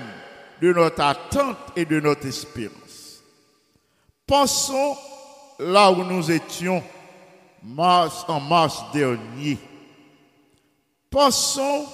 de 0.59 0.73
notre 0.73 1.01
attente 1.01 1.57
et 1.75 1.85
de 1.85 1.99
notre 1.99 2.25
espérance. 2.25 3.21
Pensons 4.25 4.97
là 5.59 5.91
où 5.91 6.03
nous 6.03 6.31
étions 6.31 6.83
en 7.77 8.39
mars 8.39 8.83
dernier. 8.95 9.59
Pensons 11.11 11.85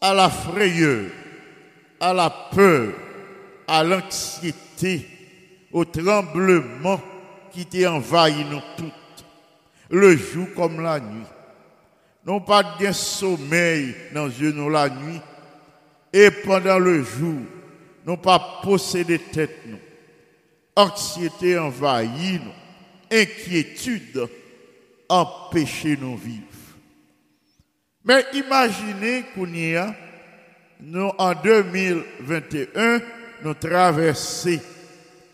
à 0.00 0.14
la 0.14 0.30
frayeur, 0.30 1.10
à 2.00 2.12
la 2.12 2.30
peur, 2.30 2.92
à 3.68 3.84
l'anxiété, 3.84 5.06
au 5.72 5.84
tremblement 5.84 7.00
qui 7.52 7.66
t'est 7.66 7.86
envahi 7.86 8.44
nous 8.44 8.62
toutes, 8.76 9.24
le 9.90 10.16
jour 10.16 10.46
comme 10.56 10.80
la 10.80 11.00
nuit. 11.00 11.26
Non 12.26 12.40
pas 12.40 12.76
de 12.78 12.92
sommeil 12.92 13.94
dans 14.14 14.26
yeux 14.26 14.54
la 14.70 14.88
nuit, 14.88 15.20
et 16.12 16.30
pendant 16.30 16.78
le 16.78 17.02
jour, 17.02 17.40
non 18.06 18.16
pas 18.16 18.60
posséder 18.62 19.18
tête 19.18 19.58
nous. 19.66 19.78
Anxiété 20.76 21.58
envahit 21.58 22.40
nous, 22.42 23.18
inquiétude 23.18 24.28
empêcher 25.08 25.96
nous 26.00 26.16
vivre. 26.16 26.49
Mais 28.04 28.24
imaginez 28.32 29.24
qu'on 29.34 29.46
y 29.46 29.76
nous 30.80 31.12
en 31.18 31.34
2021, 31.34 33.00
nous 33.42 33.54
traversons 33.54 34.58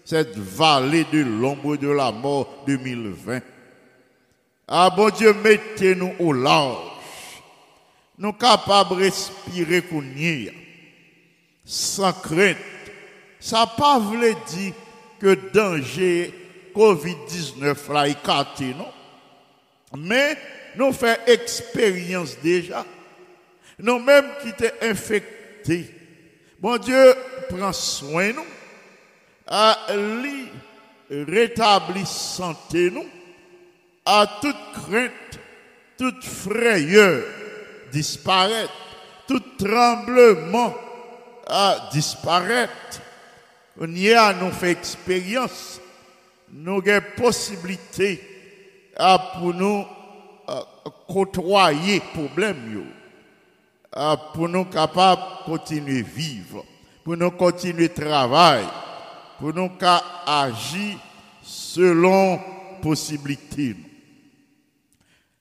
cette 0.05 0.37
vallée 0.37 1.07
de 1.13 1.21
l'ombre 1.21 1.77
de 1.77 1.89
la 1.89 2.11
mort 2.11 2.65
2020. 2.67 3.41
Ah 4.69 4.91
bon 4.91 5.11
Dieu, 5.11 5.33
mettez-nous 5.33 6.15
au 6.19 6.33
large. 6.33 6.93
Nous 8.19 8.33
capables 8.33 8.97
de 8.97 9.03
respirer 9.03 9.83
qu'on 9.83 10.03
y 10.03 10.51
sans 11.65 12.13
crainte. 12.13 12.57
Ça 13.39 13.67
pas 13.77 13.99
voulu 13.99 14.35
dire 14.49 14.73
que 15.21 15.35
danger 15.53 16.33
Covid-19 16.75 17.93
là 17.93 18.09
écarté, 18.09 18.75
non? 18.75 18.89
Mais 19.97 20.37
nous 20.77 20.93
faisons 20.93 21.21
expérience 21.27 22.37
déjà. 22.43 22.85
Nous 23.79 23.99
même 23.99 24.27
qui 24.43 24.49
étaient 24.49 24.75
infectés. 24.83 25.91
Bon 26.59 26.77
Dieu 26.79 27.15
prend 27.49 27.73
soin 27.73 28.33
nous. 28.33 28.47
À 29.47 29.79
lui 29.95 30.49
rétablir 31.11 32.07
santé 32.07 32.91
nous. 32.91 33.07
À 34.05 34.27
toute 34.41 34.57
crainte, 34.73 35.41
toute 35.99 36.25
frayeur 36.25 37.23
disparaître. 37.93 38.73
Tout 39.29 39.43
tremblement 39.59 40.75
à 41.47 41.91
disparaître. 41.93 43.03
On 43.79 43.93
y 43.95 44.13
a 44.13 44.33
nous 44.33 44.53
fait 44.53 44.71
expérience. 44.71 45.81
Nous 46.51 46.83
avons 46.87 47.07
possibilité 47.17 48.23
à 48.97 49.19
pour 49.19 49.53
nous 49.53 49.85
côtoyer 51.09 52.01
problème. 52.15 52.87
Euh, 53.97 54.17
pour 54.35 54.49
nous 54.49 54.67
capables 54.67 55.23
continuer 55.47 56.01
à 56.01 56.03
vivre, 56.03 56.65
pour 57.03 57.17
nous 57.17 57.31
continuer 57.31 57.91
à 58.13 58.61
pour 59.39 59.55
nous 59.55 59.71
agir 60.27 60.99
selon 61.43 62.39
possibilité. 62.83 63.75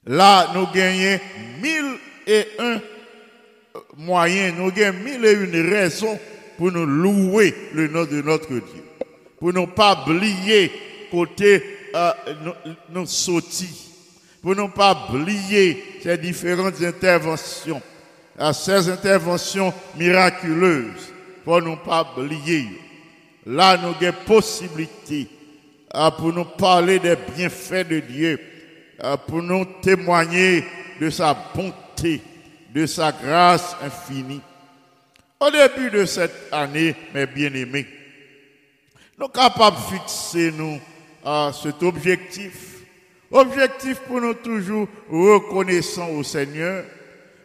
Là, 0.06 0.52
nous 0.54 0.68
gagnons 0.74 1.20
mille 1.62 1.98
et 2.28 2.48
un 2.60 2.80
moyens, 3.98 4.54
nous 4.58 4.72
gagnons 4.72 5.04
mille 5.04 5.26
et 5.26 5.34
une 5.34 5.70
raisons 5.70 6.18
pour 6.58 6.72
nous 6.72 6.86
louer 6.86 7.54
le 7.74 7.88
nom 7.88 8.06
de 8.06 8.22
notre 8.22 8.48
Dieu. 8.48 8.84
Pour 9.38 9.52
ne 9.52 9.66
pas 9.66 10.02
oublier 10.08 10.72
côté 11.12 11.62
euh, 11.94 12.12
nous 12.90 13.06
sortis. 13.06 13.95
Pour 14.46 14.56
ne 14.56 14.68
pas 14.68 15.08
oublier 15.12 15.84
ces 16.04 16.20
différentes 16.20 16.80
interventions, 16.80 17.82
euh, 18.40 18.54
ces 18.54 18.90
interventions 18.90 19.74
miraculeuses. 19.98 21.12
Pour 21.44 21.64
ne 21.64 21.76
pas 21.76 22.14
oublier. 22.16 22.68
Là, 23.48 23.76
nous 23.76 24.08
avons 24.08 24.18
possibilité 24.24 25.28
euh, 25.96 26.12
pour 26.12 26.32
nous 26.32 26.46
parler 26.46 27.00
des 27.00 27.16
bienfaits 27.36 27.88
de 27.90 28.00
Dieu, 28.02 28.40
euh, 29.04 29.18
pour 29.18 29.42
nous 29.42 29.66
témoigner 29.82 30.64
de 31.02 31.10
sa 31.10 31.36
bonté, 31.56 32.22
de 32.72 32.86
sa 32.86 33.12
grâce 33.12 33.76
infinie. 33.82 34.42
Au 35.40 35.50
début 35.50 35.90
de 35.90 36.06
cette 36.06 36.50
année, 36.52 36.96
mes 37.16 37.26
bien-aimés, 37.26 37.88
nous 39.18 39.26
sommes 39.26 39.32
capables 39.32 39.78
de 39.78 39.98
fixer 39.98 40.52
nous 40.52 40.80
cet 41.52 41.82
objectif. 41.82 42.75
Objectif 43.32 44.00
pour 44.02 44.22
nous 44.22 44.34
toujours 44.36 44.88
reconnaissants 45.10 46.10
au 46.10 46.24
Seigneur 46.24 46.86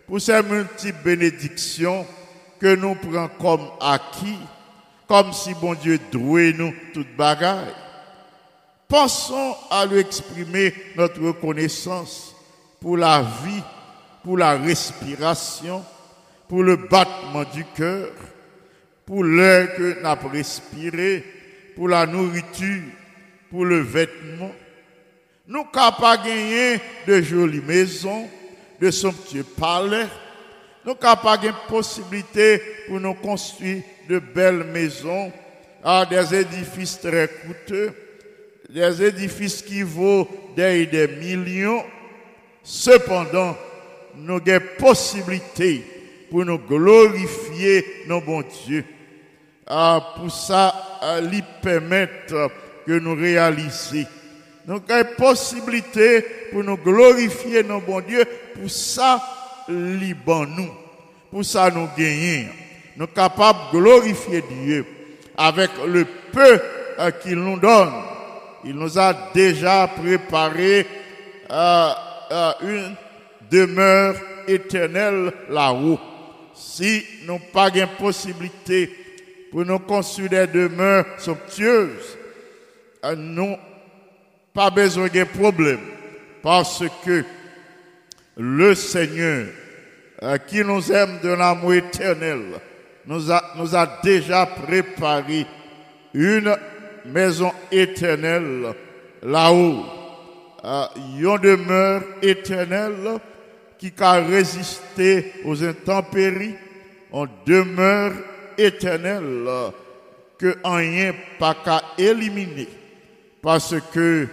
pour 0.06 0.20
ces 0.20 0.42
multiples 0.42 1.02
bénédictions 1.04 2.06
que 2.60 2.74
nous 2.74 2.94
prenons 2.96 3.30
comme 3.40 3.66
acquis, 3.80 4.38
comme 5.08 5.32
si 5.32 5.54
bon 5.54 5.74
Dieu 5.74 5.98
douait 6.12 6.52
nous 6.52 6.72
toute 6.92 7.16
bagaille. 7.16 7.74
Pensons 8.86 9.56
à 9.70 9.86
lui 9.86 10.00
exprimer 10.00 10.74
notre 10.96 11.22
reconnaissance 11.22 12.34
pour 12.80 12.96
la 12.96 13.22
vie, 13.22 13.62
pour 14.24 14.36
la 14.36 14.58
respiration, 14.58 15.84
pour 16.48 16.64
le 16.64 16.76
battement 16.76 17.44
du 17.54 17.64
cœur, 17.76 18.08
pour 19.06 19.24
l'air 19.24 19.74
que 19.76 20.00
nous 20.00 20.06
avons 20.06 20.28
respiré, 20.28 21.24
pour 21.76 21.88
la 21.88 22.04
nourriture, 22.06 22.82
pour 23.50 23.64
le 23.64 23.80
vêtement. 23.80 24.50
Nous 25.50 25.64
capables 25.64 26.22
gagner 26.22 26.78
de 27.08 27.20
jolies 27.22 27.60
maisons, 27.60 28.28
de 28.80 28.88
somptueux 28.88 29.42
palais. 29.42 30.06
Nous 30.86 30.94
capables 30.94 31.42
de 31.48 31.52
possibilité 31.68 32.62
pour 32.86 33.00
nous 33.00 33.14
construire 33.14 33.82
de 34.08 34.20
belles 34.20 34.62
maisons 34.62 35.32
à 35.82 36.06
des 36.06 36.36
édifices 36.36 37.00
très 37.00 37.26
coûteux, 37.26 37.92
des 38.68 39.02
édifices 39.02 39.60
qui 39.62 39.82
vaut 39.82 40.28
des, 40.54 41.08
millions. 41.20 41.82
Cependant, 42.62 43.56
nous 44.18 44.36
avons 44.36 44.64
possibilité 44.78 45.84
pour 46.30 46.44
nous 46.44 46.58
glorifier 46.58 47.84
nos 48.06 48.20
bons 48.20 48.44
Dieu. 48.66 48.84
Ah, 49.66 50.14
pour 50.14 50.30
ça, 50.30 51.00
ah, 51.00 51.20
lui 51.20 51.42
permettre 51.60 52.52
que 52.86 52.92
nous 53.00 53.16
réalisions. 53.16 54.06
Nous 54.70 54.80
avons 54.88 55.10
possibilité 55.16 56.24
pour 56.52 56.62
nous 56.62 56.76
glorifier 56.76 57.64
nos 57.64 57.80
bons 57.80 58.02
Dieu. 58.02 58.24
Pour 58.54 58.70
ça, 58.70 59.20
liban 59.68 60.46
nous. 60.46 60.70
Pour 61.28 61.44
ça, 61.44 61.72
nous 61.74 61.88
gagnons. 61.98 62.48
Nous 62.96 63.06
sommes 63.06 63.14
capables 63.14 63.58
de 63.72 63.78
glorifier 63.80 64.44
Dieu 64.48 64.86
avec 65.36 65.70
le 65.84 66.04
peu 66.04 66.60
euh, 67.00 67.10
qu'il 67.20 67.34
nous 67.34 67.58
donne. 67.58 67.90
Il 68.64 68.76
nous 68.76 68.96
a 68.96 69.12
déjà 69.34 69.88
préparé 69.88 70.86
euh, 71.50 71.90
euh, 72.30 72.52
une 72.62 72.94
demeure 73.50 74.14
éternelle 74.46 75.32
là-haut. 75.48 75.98
Si 76.54 77.04
nous 77.22 77.32
n'avons 77.32 77.44
pas 77.52 77.70
de 77.70 77.84
possibilité 77.98 78.88
pour 79.50 79.64
nous 79.64 79.80
construire 79.80 80.30
des 80.30 80.46
demeures 80.46 81.06
somptueuses, 81.18 82.16
nous 83.16 83.56
pas 84.60 84.68
besoin 84.68 85.08
de 85.08 85.24
problème 85.24 85.80
parce 86.42 86.84
que 87.02 87.24
le 88.36 88.74
Seigneur 88.74 89.46
euh, 90.22 90.36
qui 90.36 90.62
nous 90.62 90.92
aime 90.92 91.18
de 91.22 91.30
l'amour 91.30 91.72
éternel 91.72 92.42
nous 93.06 93.32
a, 93.32 93.42
nous 93.56 93.74
a 93.74 93.88
déjà 94.04 94.44
préparé 94.44 95.46
une 96.12 96.54
maison 97.06 97.50
éternelle 97.72 98.74
là-haut. 99.22 99.82
Euh, 100.62 100.84
une 101.18 101.38
demeure 101.38 102.02
éternelle 102.20 103.18
qui 103.78 103.90
a 103.98 104.12
résisté 104.20 105.32
aux 105.46 105.64
intempéries, 105.64 106.56
en 107.10 107.24
demeure 107.46 108.12
éternelle 108.58 109.72
que 110.38 110.54
rien 110.62 111.14
pas 111.38 111.54
qu'à 111.54 111.82
éliminer 111.96 112.68
parce 113.42 113.74
que 113.94 114.28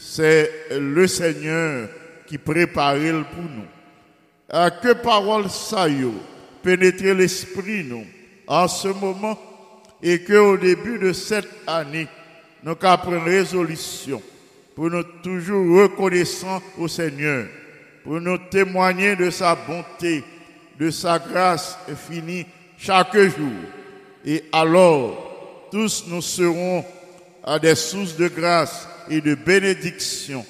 c'est 0.00 0.50
le 0.70 1.06
Seigneur 1.06 1.88
qui 2.26 2.38
prépare 2.38 2.94
pour 2.94 3.42
nous. 3.42 3.66
À 4.48 4.70
que 4.70 4.94
parole 4.94 5.48
ça 5.50 5.86
pénétrer 6.62 7.14
l'esprit 7.14 7.84
nous 7.84 8.04
en 8.46 8.66
ce 8.66 8.88
moment 8.88 9.38
et 10.02 10.20
que 10.20 10.34
au 10.34 10.56
début 10.56 10.98
de 10.98 11.12
cette 11.12 11.48
année 11.66 12.08
nous 12.62 12.74
avons 12.80 13.24
résolution 13.24 14.22
pour 14.74 14.90
nous 14.90 15.02
toujours 15.22 15.82
reconnaissants 15.82 16.62
au 16.78 16.88
Seigneur, 16.88 17.46
pour 18.02 18.20
nous 18.20 18.38
témoigner 18.50 19.14
de 19.16 19.30
sa 19.30 19.54
bonté, 19.54 20.24
de 20.78 20.90
sa 20.90 21.18
grâce 21.18 21.78
finie 22.08 22.46
chaque 22.78 23.16
jour. 23.16 23.52
Et 24.24 24.44
alors, 24.52 25.68
tous 25.70 26.04
nous 26.08 26.22
serons 26.22 26.84
à 27.44 27.58
des 27.58 27.74
sources 27.74 28.16
de 28.16 28.28
grâce 28.28 28.88
et 29.10 29.20
de 29.20 29.34
bénédiction. 29.34 30.44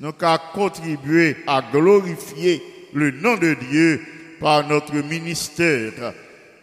Nous 0.00 0.12
avons 0.20 0.42
contribué 0.54 1.36
à 1.46 1.62
glorifier 1.62 2.62
le 2.94 3.10
nom 3.10 3.36
de 3.36 3.54
Dieu 3.54 4.00
par 4.40 4.66
notre 4.66 4.94
ministère. 4.94 6.14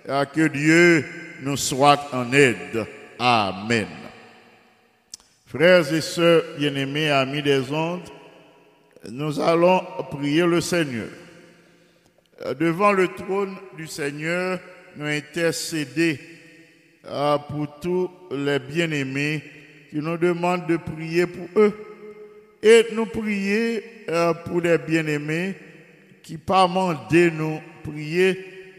À 0.07 0.25
que 0.25 0.47
Dieu 0.47 1.05
nous 1.41 1.57
soit 1.57 1.99
en 2.13 2.31
aide. 2.33 2.85
Amen. 3.19 3.87
Frères 5.45 5.93
et 5.93 6.01
sœurs 6.01 6.43
bien-aimés, 6.57 7.09
amis 7.09 7.41
des 7.41 7.71
ondes, 7.71 8.09
nous 9.09 9.39
allons 9.39 9.81
prier 10.11 10.45
le 10.45 10.61
Seigneur. 10.61 11.07
Devant 12.59 12.91
le 12.91 13.07
trône 13.09 13.55
du 13.77 13.87
Seigneur, 13.87 14.59
nous 14.97 15.05
intercéder 15.05 16.19
euh, 17.05 17.37
pour 17.37 17.79
tous 17.79 18.09
les 18.31 18.59
bien-aimés 18.59 19.43
qui 19.95 20.01
nous 20.01 20.17
demandent 20.17 20.67
de 20.67 20.75
prier 20.75 21.25
pour 21.25 21.47
eux. 21.55 21.73
Et 22.61 22.87
nous 22.91 23.05
prier 23.05 23.81
euh, 24.09 24.33
pour 24.33 24.59
les 24.59 24.77
bien-aimés 24.77 25.55
qui 26.21 26.37
pas 26.37 26.67
demandé 26.67 27.31
nous 27.31 27.61
prier 27.81 28.33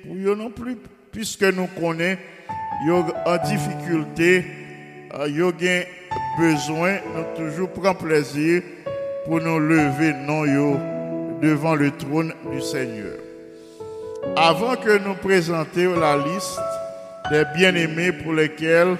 pour 0.04 0.14
eux 0.14 0.34
non 0.34 0.50
plus, 0.50 0.76
puisque 1.10 1.44
nous 1.44 1.68
connaissons, 1.68 2.20
en 3.24 3.36
difficulté, 3.48 4.44
euh, 5.14 5.26
ils 5.26 5.42
ont 5.42 5.52
besoin, 6.38 6.98
nous 7.14 7.44
toujours 7.46 7.70
prend 7.70 7.94
plaisir 7.94 8.60
pour 9.24 9.40
nous 9.40 9.58
lever 9.58 10.12
non 10.26 10.44
yo 10.44 10.78
devant 11.40 11.76
le 11.76 11.92
trône 11.92 12.34
du 12.52 12.60
Seigneur. 12.60 13.16
Avant 14.36 14.76
que 14.76 14.98
nous 14.98 15.14
présentions 15.14 15.98
la 15.98 16.18
liste 16.18 16.60
des 17.30 17.44
bien-aimés 17.56 18.12
pour 18.12 18.34
lesquels 18.34 18.98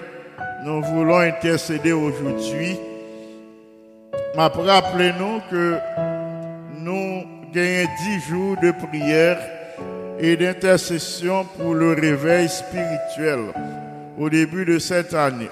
nous 0.64 0.82
voulons 0.82 1.18
intercéder 1.18 1.92
aujourd'hui, 1.92 2.76
rappelez-nous 4.34 5.40
que 5.50 5.76
nous 6.78 7.24
gagnons 7.52 7.88
dix 8.02 8.20
jours 8.28 8.56
de 8.62 8.72
prière 8.72 9.38
et 10.18 10.36
d'intercession 10.36 11.44
pour 11.56 11.74
le 11.74 11.92
réveil 11.92 12.48
spirituel 12.48 13.40
au 14.18 14.28
début 14.28 14.64
de 14.64 14.78
cette 14.78 15.14
année. 15.14 15.48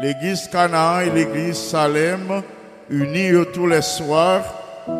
L'église 0.00 0.48
Canaan 0.48 1.00
et 1.00 1.10
l'église 1.10 1.56
Salem, 1.56 2.42
unies 2.90 3.32
tous 3.52 3.66
les 3.66 3.82
soirs 3.82 4.42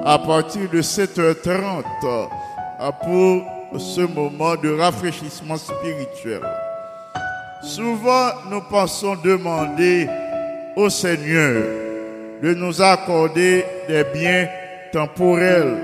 à 0.05 0.19
partir 0.19 0.69
de 0.71 0.81
7h30 0.81 1.85
pour 3.03 3.81
ce 3.81 4.01
moment 4.03 4.57
de 4.57 4.77
rafraîchissement 4.77 5.57
spirituel. 5.57 6.41
Souvent, 7.65 8.29
nous 8.51 8.61
pensons 8.61 9.17
demander 9.25 10.07
au 10.77 10.91
Seigneur 10.91 11.65
de 12.43 12.53
nous 12.53 12.83
accorder 12.83 13.65
des 13.89 14.05
biens 14.13 14.47
temporels, 14.93 15.75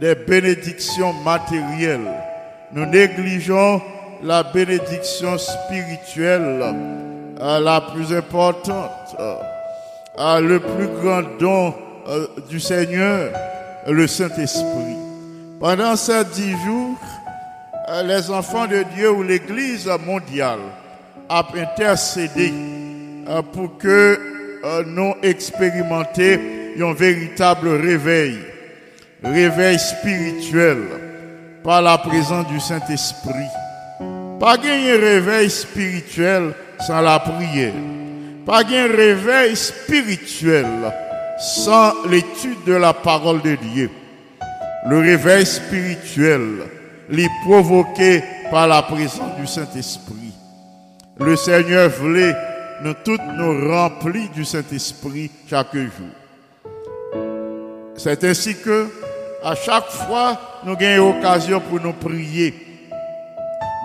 des 0.00 0.14
bénédictions 0.14 1.12
matérielles. 1.22 2.10
Nous 2.72 2.86
négligeons 2.86 3.82
la 4.22 4.42
bénédiction 4.42 5.36
spirituelle, 5.36 6.64
euh, 7.40 7.60
la 7.60 7.82
plus 7.82 8.16
importante, 8.16 9.16
euh, 9.20 10.40
le 10.40 10.60
plus 10.60 10.88
grand 11.02 11.22
don 11.38 11.74
euh, 12.08 12.26
du 12.48 12.58
Seigneur, 12.58 13.32
le 13.86 14.06
Saint-Esprit. 14.06 14.96
Pendant 15.60 15.94
ces 15.94 16.24
dix 16.24 16.52
jours, 16.64 16.98
les 18.04 18.30
enfants 18.30 18.66
de 18.66 18.82
Dieu 18.94 19.10
ou 19.10 19.22
l'Église 19.22 19.88
mondiale 20.06 20.58
a 21.28 21.46
intercédé 21.56 22.52
euh, 23.28 23.42
pour 23.42 23.78
que 23.78 24.18
euh, 24.64 24.82
nous 24.86 25.14
expérimenter 25.22 26.74
un 26.80 26.92
véritable 26.92 27.68
réveil, 27.68 28.38
réveil 29.22 29.78
spirituel 29.78 30.78
par 31.62 31.82
la 31.82 31.98
présence 31.98 32.46
du 32.48 32.60
Saint-Esprit. 32.60 33.50
Pas 34.38 34.56
gagner 34.56 34.96
réveil 34.96 35.50
spirituel 35.50 36.52
sans 36.86 37.00
la 37.00 37.18
prière. 37.18 37.72
Pas 38.44 38.62
gagner 38.62 38.94
réveil 38.94 39.56
spirituel 39.56 40.66
sans 41.38 41.92
l'étude 42.08 42.64
de 42.66 42.74
la 42.74 42.92
parole 42.92 43.42
de 43.42 43.56
Dieu. 43.56 43.90
Le 44.88 44.98
réveil 44.98 45.44
spirituel, 45.44 46.42
les 47.10 47.28
provoqué 47.44 48.22
par 48.50 48.68
la 48.68 48.82
présence 48.82 49.36
du 49.38 49.46
Saint-Esprit. 49.46 50.25
Le 51.18 51.34
Seigneur 51.34 51.88
voulait 51.88 52.36
nous 52.82 52.92
toutes 53.04 53.22
nous 53.36 53.70
remplir 53.70 54.28
du 54.34 54.44
Saint-Esprit 54.44 55.30
chaque 55.48 55.74
jour. 55.74 56.12
C'est 57.96 58.22
ainsi 58.24 58.54
que, 58.54 58.88
à 59.42 59.54
chaque 59.54 59.88
fois, 59.88 60.38
nous 60.64 60.76
gagnons 60.76 61.18
occasion 61.18 61.60
pour 61.60 61.80
nous 61.80 61.94
prier. 61.94 62.54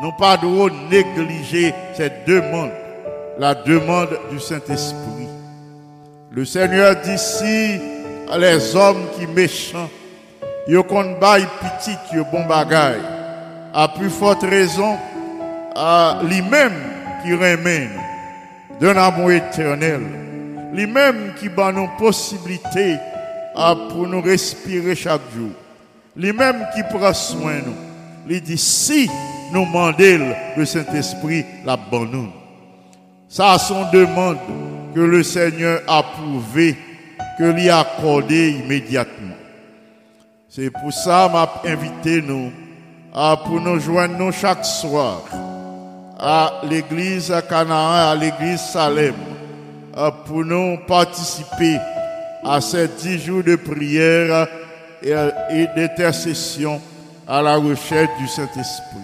Nous 0.04 0.12
pas 0.14 0.36
de 0.36 0.48
négliger 0.90 1.74
cette 1.94 2.28
demande, 2.28 2.72
la 3.40 3.56
demande 3.56 4.20
du 4.30 4.40
Saint-Esprit. 4.40 5.30
Le 6.32 6.44
Seigneur 6.44 6.96
dit 6.98 7.18
si 7.18 7.80
les 8.38 8.76
hommes 8.76 9.06
qui 9.18 9.28
méchants 9.28 9.90
kon 10.88 11.18
bay 11.20 11.44
petit 11.60 11.98
yo 12.14 12.26
bon 12.32 12.46
bagay. 12.46 13.00
A 13.74 13.88
plus 13.88 14.10
forte 14.10 14.44
raison, 14.44 14.98
à 15.76 16.20
lui-même 16.24 16.91
qui 17.24 17.34
remet 17.34 17.90
d'un 18.80 18.98
amour 18.98 19.32
éternel. 19.32 20.02
Lui-même 20.74 21.34
qui 21.40 21.50
bat 21.50 21.72
nos 21.72 21.88
possibilités 21.98 22.98
pour 23.90 24.08
nous 24.08 24.22
respirer 24.22 24.96
chaque 24.96 25.22
jour. 25.36 25.52
Lui-même 26.16 26.68
qui 26.74 26.84
prend 26.84 27.14
soin 27.14 27.60
de 27.60 27.66
nous. 27.66 27.76
Il 28.30 28.42
dit 28.42 28.58
si 28.58 29.10
nous 29.52 29.66
demandons 29.66 30.34
le 30.56 30.66
Saint-Esprit, 30.66 31.46
la 31.66 31.76
bonne. 31.76 32.32
Ça, 33.28 33.58
son 33.58 33.90
demande 33.92 34.38
que 34.94 35.00
le 35.00 35.24
Seigneur 35.24 35.82
a 35.88 36.04
prouvé, 36.04 36.78
que 37.38 37.44
lui 37.44 37.70
a 37.70 37.80
accordé 37.80 38.52
immédiatement. 38.52 39.36
C'est 40.50 40.70
pour 40.70 40.92
ça 40.92 41.30
m'a 41.32 41.50
invité 41.70 42.22
nous 42.22 42.52
à 43.14 43.38
pour 43.38 43.62
nous 43.62 43.80
joindre 43.80 44.32
chaque 44.32 44.66
soir 44.66 45.24
à 46.22 46.62
l'église 46.70 47.34
Canaan, 47.50 48.12
à 48.12 48.16
l'église 48.16 48.62
Salem, 48.62 49.16
à 49.96 50.12
pour 50.12 50.46
nous 50.46 50.78
participer 50.88 51.78
à 52.44 52.62
ces 52.62 52.88
dix 52.88 53.18
jours 53.18 53.44
de 53.44 53.56
prière 53.56 54.48
et, 55.02 55.68
d'intercession 55.76 56.80
à 57.28 57.42
la 57.42 57.56
recherche 57.56 58.12
du 58.20 58.28
Saint-Esprit. 58.28 59.02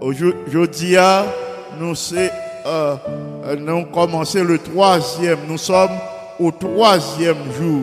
Aujourd'hui, 0.00 0.96
nous, 1.78 1.94
c'est, 1.94 2.32
euh, 2.66 2.96
euh, 3.44 3.56
nous 3.56 3.86
le 4.44 4.58
troisième, 4.58 5.38
nous 5.48 5.58
sommes 5.58 5.98
au 6.40 6.50
troisième 6.50 7.52
jour 7.58 7.82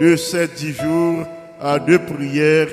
de 0.00 0.14
ces 0.16 0.46
dix 0.46 0.74
jours 0.74 1.24
euh, 1.62 1.78
de 1.78 1.96
prière, 1.96 2.68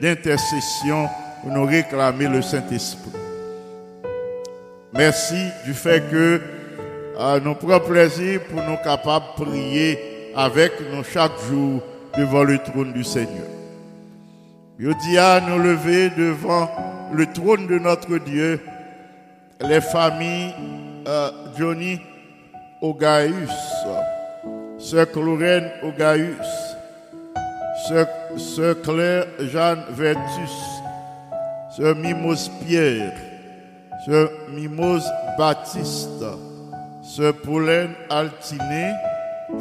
d'intercession 0.00 1.08
pour 1.42 1.52
nous 1.52 1.66
réclamer 1.66 2.26
le 2.26 2.42
Saint-Esprit. 2.42 3.27
Merci 4.92 5.50
du 5.66 5.74
fait 5.74 6.02
que 6.10 6.40
euh, 7.18 7.40
nous 7.44 7.54
prenons 7.54 7.80
plaisir 7.80 8.40
pour 8.44 8.62
nous 8.62 8.76
capables 8.82 9.26
de 9.38 9.44
prier 9.44 9.98
avec 10.34 10.72
nous 10.92 11.04
chaque 11.04 11.38
jour 11.48 11.82
devant 12.16 12.42
le 12.42 12.58
trône 12.58 12.92
du 12.92 13.04
Seigneur. 13.04 13.46
Je 14.78 14.90
dis 15.06 15.18
à 15.18 15.40
nous 15.40 15.58
lever 15.62 16.08
devant 16.10 16.70
le 17.12 17.26
trône 17.26 17.66
de 17.66 17.78
notre 17.78 18.16
Dieu, 18.18 18.60
les 19.60 19.80
familles 19.80 20.54
euh, 21.06 21.30
Johnny 21.58 22.00
Ogaïus, 22.80 23.50
Sœur 24.78 25.10
Chlorène 25.10 25.70
Ogaïus, 25.82 26.76
Sœur, 27.88 28.06
Sœur 28.36 28.80
Claire 28.80 29.26
Jeanne 29.40 29.84
Vertus, 29.90 30.56
Sœur 31.76 31.94
Mimose 31.96 32.50
Pierre, 32.64 33.12
Sœur 34.08 34.30
Mimose 34.48 35.06
Baptiste, 35.36 36.24
Sœur 37.02 37.34
Pauline 37.44 37.92
Altiné, 38.08 38.94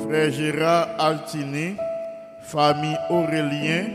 Frère 0.05 0.31
Gérard 0.31 0.87
Altiné, 0.97 1.75
famille 2.43 2.97
Aurélien, 3.09 3.87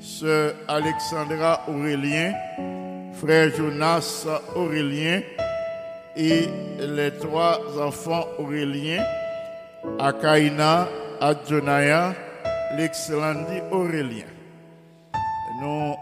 Sœur 0.00 0.54
Alexandra 0.68 1.60
Aurélien, 1.68 2.32
Frère 3.12 3.50
Jonas 3.54 4.26
Aurélien. 4.54 5.20
Et 6.16 6.48
les 6.78 7.10
trois 7.18 7.58
enfants 7.78 8.24
Auréliens, 8.38 9.04
Akaina, 9.98 10.88
Adjonaya, 11.20 12.14
l'excellent 12.76 13.44
Aurélien. 13.72 14.24
Nous 15.60 15.94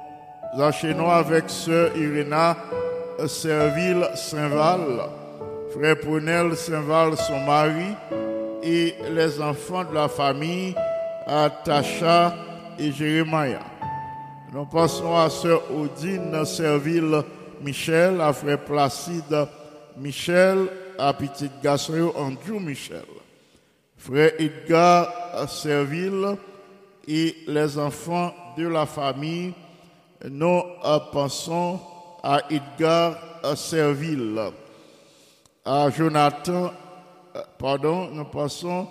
enchaînons 0.62 1.10
avec 1.10 1.48
Sœur 1.48 1.96
Irina 1.96 2.56
Serville 3.28 4.08
Saint-Val, 4.14 5.08
Frère 5.74 5.98
Prunel 6.00 6.56
Saint-Val, 6.56 7.16
son 7.16 7.40
mari, 7.40 7.94
et 8.62 8.94
les 9.10 9.40
enfants 9.40 9.84
de 9.84 9.94
la 9.94 10.08
famille 10.08 10.74
Tacha 11.64 12.34
et 12.78 12.92
Jérémia. 12.92 13.60
Nous 14.52 14.66
passons 14.66 15.16
à 15.16 15.30
Sœur 15.30 15.62
Odine 15.72 16.44
Serville 16.44 17.22
Michel, 17.62 18.20
à 18.20 18.32
Frère 18.32 18.58
Placide 18.58 19.48
Michel, 19.96 20.68
à 20.98 21.12
Petite 21.12 21.60
Gassereau 21.62 22.12
Andrew 22.16 22.60
Michel. 22.60 23.04
Frère 23.96 24.32
Edgar 24.38 25.48
Serville 25.48 26.36
et 27.06 27.36
les 27.46 27.78
enfants 27.78 28.34
de 28.56 28.66
la 28.66 28.84
famille, 28.84 29.54
nous 30.28 30.62
pensons 31.12 31.80
à 32.22 32.40
Edgar 32.50 33.16
Serville, 33.56 34.40
à 35.64 35.90
Jonathan, 35.90 36.72
pardon, 37.58 38.08
nous 38.12 38.24
pensons 38.24 38.86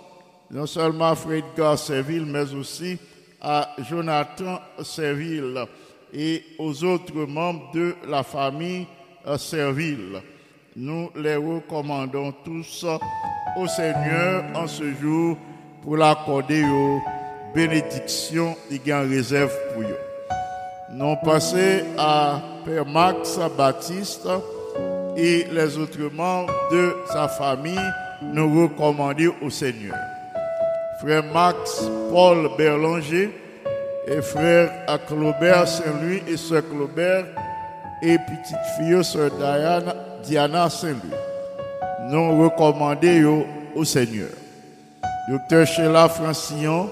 non 0.50 0.66
seulement 0.66 1.10
à 1.10 1.14
Frère 1.14 1.44
Edgar 1.50 1.78
Serville, 1.78 2.26
mais 2.26 2.52
aussi 2.54 2.98
à 3.40 3.74
Jonathan 3.88 4.60
Serville 4.82 5.64
et 6.12 6.44
aux 6.58 6.84
autres 6.84 7.24
membres 7.24 7.72
de 7.72 7.94
la 8.06 8.22
famille 8.22 8.86
Serville. 9.38 10.20
Nous 10.76 11.10
les 11.16 11.36
recommandons 11.36 12.32
tous 12.44 12.84
au 13.56 13.66
Seigneur 13.66 14.44
en 14.54 14.66
ce 14.66 14.92
jour 14.94 15.36
pour 15.82 15.96
l'accorder 15.96 16.64
aux 16.64 17.00
bénédictions 17.54 18.56
et 18.70 18.92
en 18.92 19.00
réserve 19.00 19.52
pour 19.74 19.82
eux. 19.82 20.11
Nous 20.94 21.16
passons 21.24 21.56
à 21.96 22.38
Père 22.66 22.84
Max 22.84 23.38
Baptiste 23.56 24.28
et 25.16 25.46
les 25.50 25.78
autres 25.78 26.12
membres 26.12 26.52
de 26.70 26.94
sa 27.10 27.28
famille 27.28 27.78
nous 28.20 28.64
recommander 28.64 29.30
au 29.40 29.48
Seigneur. 29.48 29.96
Frère 31.00 31.24
Max 31.32 31.88
Paul 32.10 32.50
Berlanger 32.58 33.30
et 34.06 34.20
frère 34.20 34.70
Clobert 35.08 35.66
Saint-Louis 35.66 36.22
et 36.28 36.36
sœur 36.36 36.62
Clobert 36.68 37.24
et 38.02 38.18
petite 38.18 38.56
fille 38.76 39.02
sœur 39.02 39.30
Diana, 39.30 39.94
Diana 40.22 40.68
Saint-Louis. 40.68 41.16
Nous 42.10 42.44
recommandons 42.44 43.46
au 43.74 43.84
Seigneur. 43.86 44.28
Docteur 45.30 45.66
Sheila 45.66 46.10
Francillon, 46.10 46.90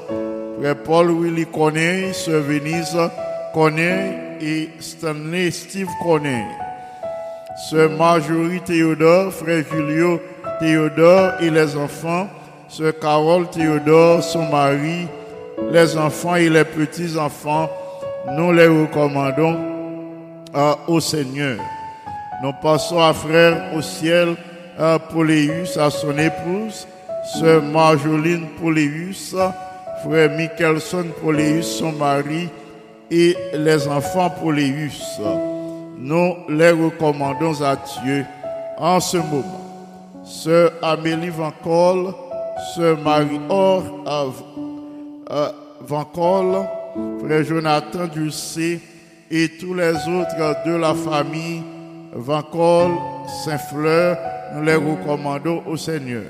frère 0.58 0.76
Paul 0.84 1.10
Willy 1.10 1.44
Corneille, 1.44 2.14
sœur 2.14 2.40
Venise 2.40 2.96
Corneille 3.52 4.14
et 4.40 4.70
Stanley 4.80 5.50
Steve 5.50 5.88
Corneille. 6.02 6.56
Sœur 7.68 7.90
Marjorie 7.90 8.60
Théodore, 8.60 9.32
frère 9.32 9.64
Julio 9.70 10.20
Théodore 10.60 11.32
et 11.40 11.50
les 11.50 11.76
enfants, 11.76 12.28
sœur 12.68 12.92
Carole 13.00 13.50
Théodore, 13.50 14.22
son 14.22 14.48
mari, 14.48 15.08
les 15.70 15.96
enfants 15.96 16.36
et 16.36 16.48
les 16.48 16.64
petits-enfants, 16.64 17.68
nous 18.32 18.52
les 18.52 18.66
recommandons 18.66 19.58
euh, 20.54 20.74
au 20.86 21.00
Seigneur. 21.00 21.58
Nous 22.42 22.52
passons 22.62 23.00
à 23.00 23.12
frère 23.12 23.74
au 23.74 23.82
ciel 23.82 24.36
euh, 24.78 24.98
Pauléus, 24.98 25.76
à 25.76 25.90
son 25.90 26.16
épouse, 26.16 26.86
sœur 27.38 27.62
Marjoline 27.62 28.46
Pauléus, 28.60 29.34
frère 30.02 30.30
Michelson 30.30 31.06
Pauléus, 31.20 31.64
son 31.64 31.92
mari, 31.92 32.48
et 33.10 33.36
les 33.54 33.88
enfants 33.88 34.30
Pauléus. 34.30 35.20
Nous 35.98 36.36
les 36.48 36.70
recommandons 36.70 37.60
à 37.62 37.76
Dieu 37.76 38.24
en 38.78 39.00
ce 39.00 39.16
moment. 39.18 39.60
Sœur 40.24 40.72
Amélie 40.82 41.30
Vancol, 41.30 42.14
Sœur 42.74 42.98
Marie-Or 42.98 43.82
Vancol, 45.80 46.66
Frère 47.20 47.44
Jonathan 47.44 48.06
Dulcé 48.06 48.80
et 49.30 49.48
tous 49.58 49.74
les 49.74 49.92
autres 49.92 50.64
de 50.66 50.76
la 50.76 50.94
famille 50.94 51.62
Vancol 52.12 52.92
Saint-Fleur, 53.44 54.18
nous 54.54 54.62
les 54.62 54.74
recommandons 54.74 55.62
au 55.66 55.76
Seigneur. 55.76 56.24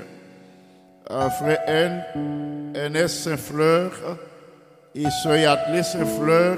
Frère 1.07 1.59
N, 1.67 2.03
NS 2.75 3.07
Saint-Fleur 3.07 3.91
et 4.95 5.09
Sœur 5.23 5.37
Yatlé 5.37 5.83
Saint-Fleur 5.83 6.57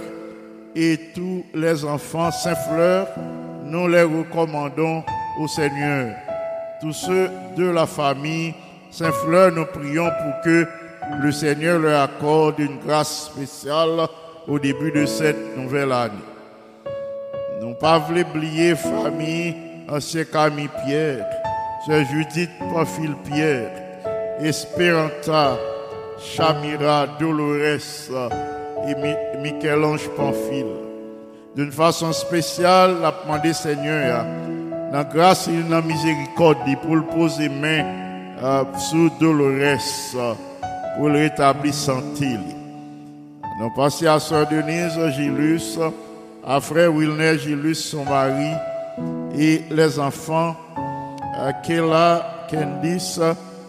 et 0.76 1.00
tous 1.14 1.46
les 1.54 1.86
enfants 1.86 2.32
Saint-Fleur, 2.32 3.08
nous 3.66 3.88
les 3.88 4.02
recommandons 4.02 5.04
au 5.40 5.48
Seigneur. 5.48 6.16
Tous 6.82 6.94
ceux 6.94 7.30
de 7.56 7.70
la 7.70 7.86
famille 7.86 8.54
Saint-Fleur, 8.90 9.52
nous 9.52 9.66
prions 9.66 10.10
pour 10.10 10.42
que 10.44 10.68
le 11.22 11.32
Seigneur 11.32 11.80
leur 11.80 12.02
accorde 12.02 12.60
une 12.60 12.80
grâce 12.80 13.32
spéciale 13.32 14.08
au 14.48 14.58
début 14.58 14.92
de 14.92 15.06
cette 15.06 15.56
nouvelle 15.58 15.92
année. 15.92 16.14
Nous 17.62 17.76
pas 17.76 18.00
oublier 18.00 18.76
famille 18.76 19.56
ancien 19.88 20.24
Camille 20.26 20.70
Pierre, 20.86 21.26
Sœur 21.86 22.04
Judith 22.06 22.50
Profil 22.72 23.16
Pierre, 23.26 23.72
Espéranta, 24.40 25.58
Chamira 26.24 27.06
Dolores, 27.20 28.10
et 28.88 28.96
Mi- 28.96 29.16
Michel-Ange 29.52 30.10
Pamphile. 30.16 30.66
D'une 31.56 31.72
façon 31.72 32.12
spéciale, 32.14 32.96
la 33.02 33.12
demandé 33.12 33.54
Seigneur, 33.54 34.26
dans 34.92 35.04
grâce 35.04 35.48
et 35.48 35.64
dans 35.70 35.82
miséricorde, 35.82 36.58
pour 36.82 36.96
le 36.96 37.04
poser 37.04 37.50
main 37.50 37.84
euh, 38.42 38.64
sur 38.78 39.12
Dolores, 39.20 40.36
pour 40.98 41.10
le 41.10 41.20
rétablir 41.20 41.74
santé. 41.74 42.38
Nous 43.60 43.70
passons 43.76 44.08
à 44.08 44.20
Sœur 44.20 44.48
Denise 44.48 44.98
Gilus, 45.16 45.78
à 46.46 46.60
Frère 46.60 46.92
Wilner 46.94 47.38
Gilus, 47.38 47.76
son 47.76 48.04
mari, 48.06 48.52
et 49.38 49.64
les 49.70 50.00
enfants, 50.00 50.56
euh, 51.40 51.52
Kela, 51.66 52.46
Candice, 52.50 53.20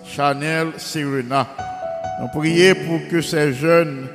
Chanel, 0.07 0.69
Serena. 0.79 1.47
Nous 2.21 2.29
prions 2.29 2.75
pour 2.87 3.09
que 3.09 3.21
ces 3.21 3.53
jeunes 3.53 4.07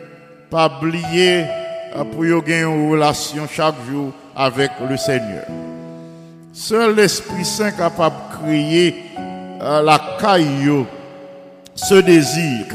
pas 0.49 0.71
oublier 0.77 1.45
euh, 1.95 2.03
pour 2.05 2.25
aient 2.25 2.61
une 2.61 2.91
relation 2.91 3.47
chaque 3.47 3.75
jour 3.89 4.13
avec 4.35 4.71
le 4.89 4.97
Seigneur. 4.97 5.45
Seul 6.53 6.95
l'Esprit 6.95 7.45
Saint 7.45 7.71
capable 7.71 8.15
de 8.15 8.37
créer 8.37 8.95
euh, 9.61 9.81
la 9.81 9.99
caillou, 10.19 10.85
ce 11.75 11.95
désir 11.95 12.65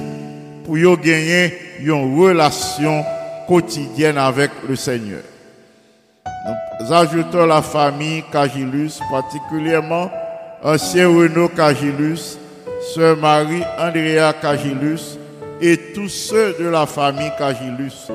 pour 0.65 0.77
gagner 0.99 1.55
une 1.81 2.19
relation 2.19 3.05
quotidienne 3.47 4.19
avec 4.19 4.51
le 4.69 4.77
Seigneur. 4.77 5.23
Nous 6.81 6.93
ajoutons 6.93 7.47
la 7.47 7.63
famille 7.63 8.25
Cagilus, 8.31 9.01
particulièrement 9.11 10.11
ancien 10.63 11.09
Renaud 11.09 11.49
Cagilus, 11.49 12.39
sœur 12.85 13.17
Marie 13.17 13.63
Andrea 13.79 14.33
Cagilus 14.41 15.19
et 15.61 15.77
tous 15.95 16.09
ceux 16.09 16.55
de 16.59 16.69
la 16.69 16.87
famille 16.87 17.33
Cagilus, 17.39 18.11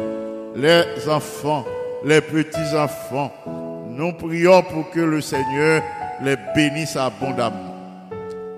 les 0.56 0.84
enfants, 1.10 1.66
les 2.06 2.22
petits-enfants. 2.22 3.34
Nous 3.90 4.14
prions 4.14 4.62
pour 4.64 4.90
que 4.92 5.00
le 5.00 5.22
Seigneur 5.22 5.82
les 6.24 6.36
bénisse 6.56 6.96
abondamment. 6.96 7.76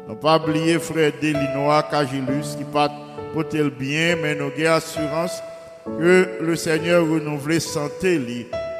Ne 0.09 0.16
pas 0.16 0.38
oublier 0.38 0.80
frère 0.80 1.12
Delinois 1.22 1.84
Cagilus 1.84 2.55
qui 2.57 2.66
pas 2.66 2.91
porter 3.34 3.59
le 3.59 3.70
bien, 3.70 4.18
mais 4.22 4.36
nous 4.36 4.51
avons 4.51 4.76
assurance 4.76 5.41
que 5.86 6.28
le 6.41 6.55
Seigneur 6.55 7.07
renouvelle 7.07 7.62
santé 7.62 8.20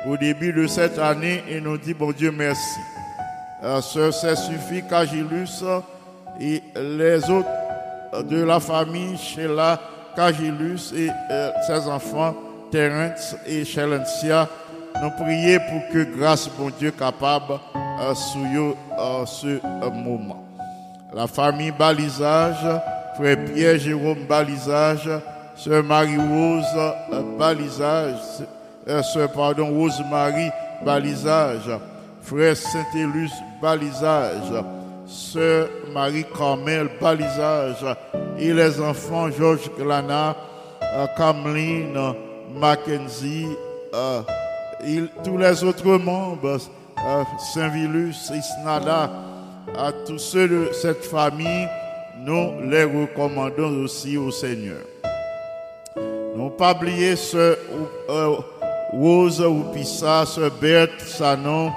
au 0.06 0.18
début 0.18 0.52
de 0.52 0.68
cette 0.68 1.00
année 1.00 1.44
et 1.50 1.62
nous 1.62 1.78
dit 1.78 1.94
bon 1.94 2.12
Dieu 2.12 2.32
merci. 2.32 2.80
Ce 3.82 4.12
ça 4.12 4.36
suffit 4.36 4.84
Cagilus 4.88 5.64
et 6.40 6.64
les 6.76 7.30
autres 7.30 8.24
de 8.24 8.44
la 8.44 8.60
famille 8.60 9.18
Sheila 9.18 9.80
Cagilus 10.16 10.94
et 10.96 11.10
euh, 11.30 11.52
ses 11.66 11.88
enfants 11.88 12.36
Terence 12.72 13.36
et 13.46 13.66
Shelencia 13.66 14.48
nous 15.02 15.10
prions 15.12 15.60
pour 15.70 15.88
que 15.92 16.04
grâce 16.18 16.50
bon 16.58 16.70
Dieu 16.78 16.92
capable 16.92 17.54
euh, 17.54 18.14
euh, 18.14 19.26
ce 19.26 19.48
euh, 19.48 19.92
moment. 19.92 20.46
La 21.14 21.28
famille 21.28 21.72
Balisage, 21.72 22.66
frère 23.16 23.38
Pierre 23.46 23.80
Jérôme 23.80 24.26
Balisage, 24.28 25.10
sœur 25.56 25.84
Marie-Rose 25.84 26.66
euh, 26.76 27.22
Balisage, 27.38 28.16
sœur 29.14 29.32
pardon, 29.32 29.68
Rose-Marie 29.68 30.52
Balisage, 30.86 31.70
frère 32.22 32.56
Saint-Élus 32.56 33.32
Balisage, 33.62 34.64
sœur 35.06 35.68
Marie-Carmel 35.94 36.89
Balisage, 37.00 37.86
et 38.38 38.54
les 38.54 38.82
enfants 38.82 39.30
Georges 39.30 39.70
Glana, 39.78 40.36
euh, 40.82 41.06
Cameline, 41.18 41.98
Mackenzie, 42.60 43.48
euh, 43.94 44.22
tous 45.24 45.38
les 45.38 45.64
autres 45.64 45.98
membres, 45.98 46.58
euh, 47.06 47.24
Saint-Vilus, 47.54 48.32
Isnada, 48.34 49.12
à 49.78 49.92
tous 50.06 50.18
ceux 50.18 50.48
de 50.48 50.70
cette 50.74 51.06
famille, 51.06 51.68
nous 52.26 52.70
les 52.70 52.84
recommandons 52.84 53.84
aussi 53.84 54.18
au 54.18 54.32
Seigneur. 54.32 54.82
N'ont 56.36 56.50
pas 56.50 56.74
oublié 56.74 57.16
ce 57.16 57.58
Rose 58.92 59.42
Oupissa, 59.42 60.26
ce 60.26 60.50
Berthe 60.50 61.00
Sanon, 61.02 61.72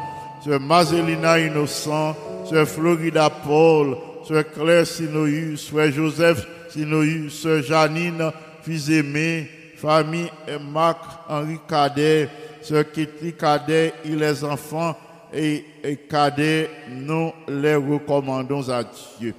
ce 0.44 0.58
Mazelina 0.58 1.38
Innocent, 1.38 2.14
ce 2.44 2.64
Florida 2.64 3.30
Paul, 3.30 3.96
ce 4.26 4.42
Claire 4.42 4.86
Sinoïus, 4.86 5.70
ce 5.72 5.90
Joseph 5.90 6.46
Sinoïus, 6.70 7.32
ce 7.32 7.62
Janine 7.62 8.30
Fils-Aimé, 8.62 9.48
famille 9.76 10.30
Marc 10.72 10.98
Henri 11.28 11.58
Cadet, 11.68 12.28
ce 12.62 12.82
Kitty 12.82 13.34
Cadet 13.34 13.92
et 14.04 14.16
les 14.16 14.44
enfants 14.44 14.96
et, 15.32 15.64
et 15.82 15.96
Cadet, 15.96 16.70
nous 16.90 17.32
les 17.48 17.76
recommandons 17.76 18.68
à 18.70 18.82
Dieu. 19.18 19.34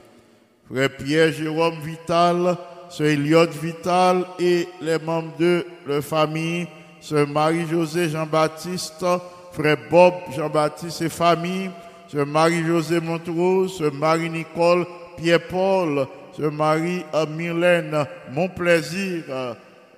Frère 0.71 0.89
Pierre 0.97 1.31
Jérôme 1.31 1.79
Vital, 1.83 2.57
Sœur 2.89 3.07
Eliott 3.07 3.51
Vital 3.51 4.25
et 4.39 4.67
les 4.81 4.99
membres 4.99 5.33
de 5.39 5.65
la 5.87 6.01
famille, 6.01 6.67
Sœur 6.99 7.27
Marie-José 7.27 8.09
Jean-Baptiste, 8.09 9.05
Frère 9.51 9.77
Bob 9.89 10.13
Jean-Baptiste 10.35 11.03
et 11.03 11.09
famille, 11.09 11.69
Sœur 12.15 12.27
Marie-José 12.27 13.01
Montrose, 13.01 13.77
Sœur 13.77 13.93
Marie-Nicole 13.93 14.85
Pierre-Paul, 15.17 16.07
Sœur 16.31 16.49
Marie-Mylène 16.49 18.05
Mon 18.31 18.47
Plaisir, 18.47 19.23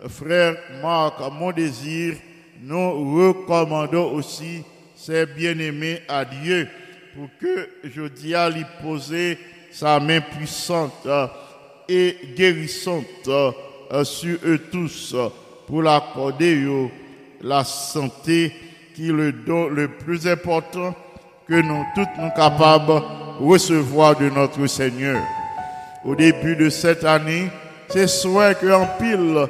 Frère 0.10 0.56
Marc 0.82 1.20
Mon 1.40 1.52
Désir, 1.52 2.16
nous 2.64 3.20
recommandons 3.20 4.14
aussi 4.14 4.64
ces 4.96 5.28
bien-aimés 5.28 6.00
à 6.08 6.26
Dieu 6.26 6.68
pour 7.16 7.30
que 7.40 7.70
je 7.84 8.08
dis 8.08 8.34
à 8.34 8.50
lui 8.50 8.66
poser 8.82 9.38
sa 9.72 10.00
main 10.00 10.22
puissante 10.22 11.08
et 11.88 12.18
guérissante 12.36 13.30
sur 14.02 14.40
eux 14.44 14.62
tous 14.72 15.16
pour 15.68 15.84
l'accorder 15.84 16.66
la 17.42 17.64
santé 17.64 18.54
qui 18.96 19.10
est 19.10 19.14
le 19.14 19.32
don 19.32 19.68
le 19.68 19.88
plus 19.88 20.28
important 20.28 20.96
que 21.48 21.62
nous 21.62 21.86
tous 21.96 22.08
nous 22.22 22.30
capables 22.32 23.02
de 23.40 23.46
recevoir 23.46 24.16
de 24.18 24.30
notre 24.30 24.66
Seigneur. 24.68 25.22
Au 26.04 26.16
début 26.16 26.56
de 26.56 26.70
cette 26.70 27.06
année, 27.06 27.50
c'est 27.90 28.08
souhait 28.08 28.56
que 28.56 28.72
en 28.72 28.86
pile 29.00 29.48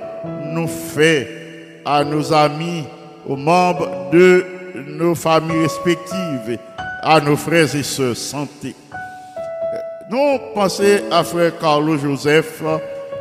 nous 0.53 0.67
fait 0.67 1.81
à 1.85 2.03
nos 2.03 2.31
amis, 2.33 2.83
aux 3.27 3.35
membres 3.35 4.09
de 4.11 4.45
nos 4.87 5.15
familles 5.15 5.63
respectives, 5.63 6.59
à 7.01 7.19
nos 7.19 7.35
frères 7.35 7.73
et 7.75 7.83
sœurs 7.83 8.15
santé. 8.15 8.75
Nous 10.09 10.39
pensons 10.53 10.83
à 11.11 11.23
frère 11.23 11.57
Carlo 11.59 11.97
Joseph, 11.97 12.61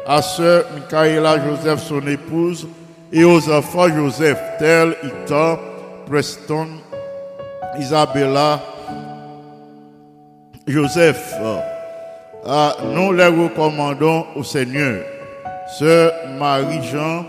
à 0.06 0.22
sœur 0.22 0.64
Michaela 0.74 1.36
Joseph, 1.44 1.82
son 1.82 2.06
épouse, 2.06 2.68
et 3.12 3.24
aux 3.24 3.50
enfants 3.50 3.88
Joseph, 3.88 4.38
Tel, 4.58 4.94
Ita, 5.02 5.58
Preston, 6.06 6.68
Isabella, 7.78 8.60
Joseph. 10.66 11.34
Ah, 12.46 12.76
nous 12.92 13.12
les 13.12 13.26
recommandons 13.26 14.26
au 14.36 14.42
Seigneur. 14.42 15.02
Sœur 15.78 16.12
Marie-Jean, 16.38 17.24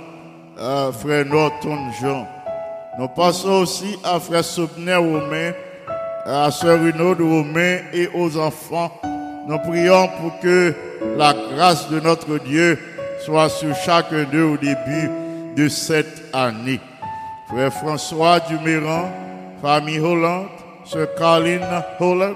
euh, 0.59 0.91
frère 0.91 1.25
Norton 1.25 1.77
Jean. 1.99 2.27
Nous 2.99 3.07
passons 3.07 3.61
aussi 3.61 3.97
à 4.03 4.19
frère 4.19 4.43
Sobner 4.43 4.95
Romain, 4.95 5.53
à 6.25 6.51
sœur 6.51 6.79
Renaud 6.79 7.15
Romain 7.15 7.79
et 7.93 8.09
aux 8.13 8.37
enfants. 8.37 8.91
Nous 9.47 9.57
prions 9.59 10.07
pour 10.19 10.39
que 10.39 10.73
la 11.17 11.33
grâce 11.55 11.89
de 11.89 11.99
notre 11.99 12.37
Dieu 12.39 12.77
soit 13.25 13.49
sur 13.49 13.75
chacun 13.75 14.23
d'eux 14.31 14.43
au 14.43 14.57
début 14.57 15.09
de 15.55 15.67
cette 15.67 16.23
année. 16.33 16.79
Frère 17.47 17.73
François 17.73 18.39
Duméran, 18.41 19.09
famille 19.61 19.99
Hollande, 19.99 20.47
sœur 20.85 21.07
Caroline 21.15 21.65
Hollande, 21.99 22.35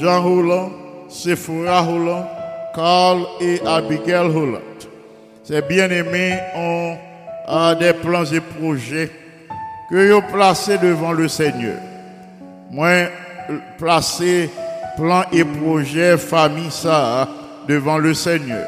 Jean 0.00 0.24
Hollande, 0.24 0.72
Sephora 1.08 1.82
Hollande, 1.82 2.26
Carl 2.74 3.26
et 3.40 3.60
Abigail 3.66 4.26
Hollande. 4.26 4.60
Ces 5.44 5.62
bien-aimés 5.62 6.38
ont 6.54 6.96
ah, 7.46 7.74
des 7.74 7.92
plans 7.92 8.24
et 8.24 8.40
projets 8.40 9.10
que 9.90 10.12
vous 10.12 10.22
placés 10.32 10.78
devant 10.78 11.12
le 11.12 11.26
Seigneur. 11.28 11.78
Moi, 12.70 13.08
placer 13.76 14.48
plans 14.96 15.24
et 15.32 15.44
projets, 15.44 16.16
famille, 16.16 16.70
ça, 16.70 17.28
devant 17.66 17.98
le 17.98 18.14
Seigneur. 18.14 18.66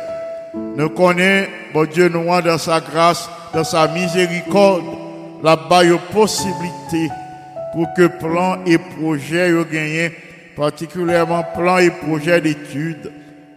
Nous 0.77 0.91
connaissons, 0.91 1.51
bon 1.73 1.85
Dieu, 1.85 2.09
nous 2.09 2.25
dans 2.43 2.59
sa 2.59 2.81
grâce, 2.81 3.31
dans 3.55 3.65
sa 3.65 3.87
miséricorde, 3.89 4.85
là-bas, 5.43 5.85
il 5.85 5.93
y 5.93 5.95
a 5.95 5.99
possibilité 5.99 7.09
pour 7.73 7.93
que 7.95 8.07
plans 8.07 8.65
et 8.67 8.79
projets 8.79 9.51
soient 9.51 9.65
gagnés, 9.65 10.13
particulièrement 10.55 11.45
plans 11.55 11.79
et 11.79 11.91
projets 11.91 12.41
d'études, 12.41 13.11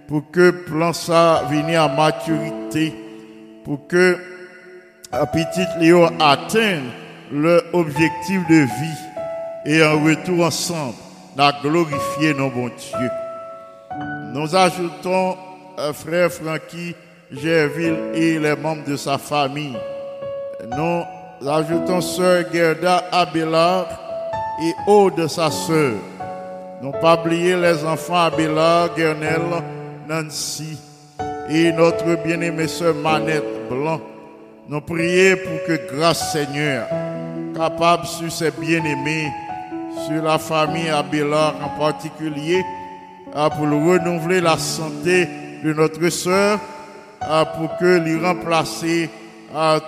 pour 0.07 0.31
que 0.31 0.51
plan 0.51 0.93
ça 0.93 1.43
vienne 1.49 1.75
à 1.75 1.87
maturité, 1.87 2.93
pour 3.63 3.87
que 3.87 4.17
à 5.11 5.25
petit 5.25 5.65
Léo 5.79 6.05
atteint 6.19 6.81
leur 7.31 7.61
objectif 7.73 8.41
de 8.49 8.63
vie 8.63 9.01
et 9.65 9.83
en 9.83 10.03
retour 10.03 10.45
ensemble, 10.45 10.95
n'a 11.35 11.51
glorifié 11.61 12.33
nos 12.33 12.49
bons 12.49 12.69
Dieu. 12.69 13.09
Nous 14.33 14.55
ajoutons 14.55 15.37
euh, 15.79 15.91
frère 15.93 16.31
Francky 16.31 16.95
Gerville 17.31 17.97
et 18.13 18.39
les 18.39 18.55
membres 18.55 18.85
de 18.85 18.95
sa 18.95 19.17
famille. 19.17 19.77
Nous 20.77 21.49
ajoutons 21.49 22.01
sœur 22.01 22.45
Gerda 22.53 23.03
Abelard 23.11 24.04
et 24.61 24.73
Aude, 24.87 25.27
sa 25.27 25.51
sœur. 25.51 25.93
Non 26.81 26.91
pas 26.91 27.19
oublier 27.19 27.55
les 27.55 27.83
enfants 27.83 28.25
Abelard, 28.25 28.89
Gernel, 28.95 29.41
Nancy 30.07 30.77
et 31.49 31.71
notre 31.71 32.23
bien-aimée 32.23 32.67
sœur 32.67 32.95
Manette 32.95 33.69
Blanc. 33.69 34.01
Nous 34.67 34.81
prions 34.81 35.37
pour 35.37 35.63
que 35.67 35.95
grâce 35.95 36.31
Seigneur, 36.31 36.87
capable 37.55 38.05
sur 38.05 38.31
ses 38.31 38.51
bien-aimés, 38.51 39.31
sur 40.07 40.23
la 40.23 40.37
famille 40.37 40.89
Abelard 40.89 41.55
en 41.63 41.79
particulier, 41.79 42.63
pour 43.31 43.67
renouveler 43.67 44.41
la 44.41 44.57
santé 44.57 45.27
de 45.63 45.73
notre 45.73 46.09
sœur, 46.09 46.59
pour 47.57 47.77
que 47.77 47.99
lui 47.99 48.19
remplacer 48.23 49.09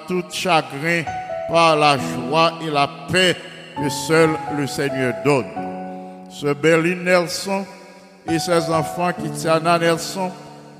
tout 0.08 0.24
chagrin 0.32 1.04
par 1.50 1.76
la 1.76 1.98
joie 1.98 2.54
et 2.66 2.70
la 2.70 2.90
paix 3.12 3.36
que 3.78 3.90
seul 3.90 4.30
le 4.58 4.68
Seigneur 4.68 5.14
donne. 5.24 5.46
Ce 6.30 6.54
Berlin 6.54 7.04
Nelson 7.04 7.66
et 8.30 8.40
ses 8.40 8.70
enfants, 8.70 9.12
Kitiana 9.14 9.80
Nelson, 9.80 10.32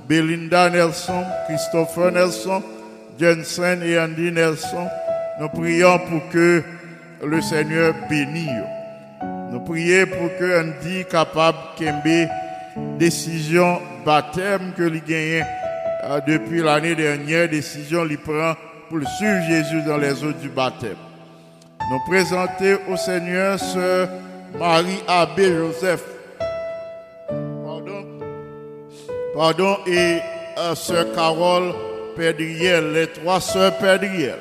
Belinda 0.08 0.70
Nelson, 0.70 1.24
Christopher 1.48 2.12
Nelson, 2.12 2.62
Jensen 3.20 3.82
et 3.84 4.00
Andy 4.00 4.32
Nelson, 4.32 4.88
nous 5.40 5.50
prions 5.50 6.00
pour 6.00 6.30
que 6.30 6.64
le 7.26 7.42
Seigneur 7.42 7.94
bénisse. 8.10 8.50
Nous 9.52 9.60
prions 9.62 10.08
pour 10.08 10.38
que 10.38 10.62
Andy 10.62 11.06
capable 11.06 11.58
de 11.80 12.28
décision 12.98 13.80
baptême 14.06 14.74
que 14.76 14.84
lui 14.84 15.02
gagne 15.02 15.46
euh, 16.04 16.22
depuis 16.26 16.62
l'année 16.62 16.96
dernière, 16.96 17.50
décision 17.50 18.06
lui 18.06 18.18
prend 18.18 18.54
pour 18.90 19.00
suivre 19.18 19.42
Jésus 19.48 19.82
dans 19.86 19.98
les 19.98 20.24
eaux 20.24 20.32
du 20.32 20.50
baptême. 20.50 21.07
Nous 21.90 22.00
présenter 22.02 22.76
au 22.90 22.98
Seigneur 22.98 23.58
ce 23.58 24.08
Marie 24.60 25.02
Abbé 25.08 25.56
Joseph. 25.56 26.04
Pardon. 27.30 28.06
Pardon, 29.34 29.78
et 29.88 30.20
euh, 30.58 30.76
sœur 30.76 31.06
Carole 31.14 31.74
Perdriel, 32.18 32.92
les 32.92 33.08
trois 33.08 33.40
sœurs 33.40 33.78
Perdriel. 33.78 34.36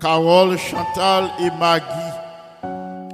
Carole, 0.00 0.58
Chantal 0.58 1.30
et 1.38 1.50
Maggie. 1.58 1.84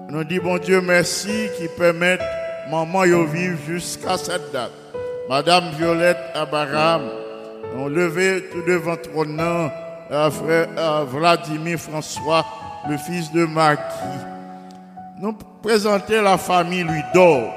Nous 0.08 0.24
disons, 0.24 0.42
bon 0.42 0.58
Dieu, 0.58 0.80
merci 0.80 1.48
qui 1.58 1.68
permettent 1.76 2.24
maman 2.70 3.04
de 3.04 3.30
vivre 3.30 3.58
jusqu'à 3.66 4.16
cette 4.16 4.50
date. 4.50 4.72
Madame 5.28 5.70
Violette 5.76 6.18
Abraham, 6.34 7.02
on 7.76 7.86
levé 7.86 8.44
tout 8.50 8.62
devant 8.66 8.96
ton 8.96 9.26
nom, 9.26 9.70
euh, 10.10 10.30
frère 10.30 10.68
euh, 10.78 11.04
Vladimir 11.06 11.78
François, 11.78 12.44
le 12.88 12.96
fils 12.96 13.30
de 13.32 13.44
Maggie. 13.44 13.80
Nous 15.20 15.34
présenter 15.62 16.20
la 16.22 16.38
famille 16.38 16.84
lui 16.84 17.02
d'or. 17.12 17.52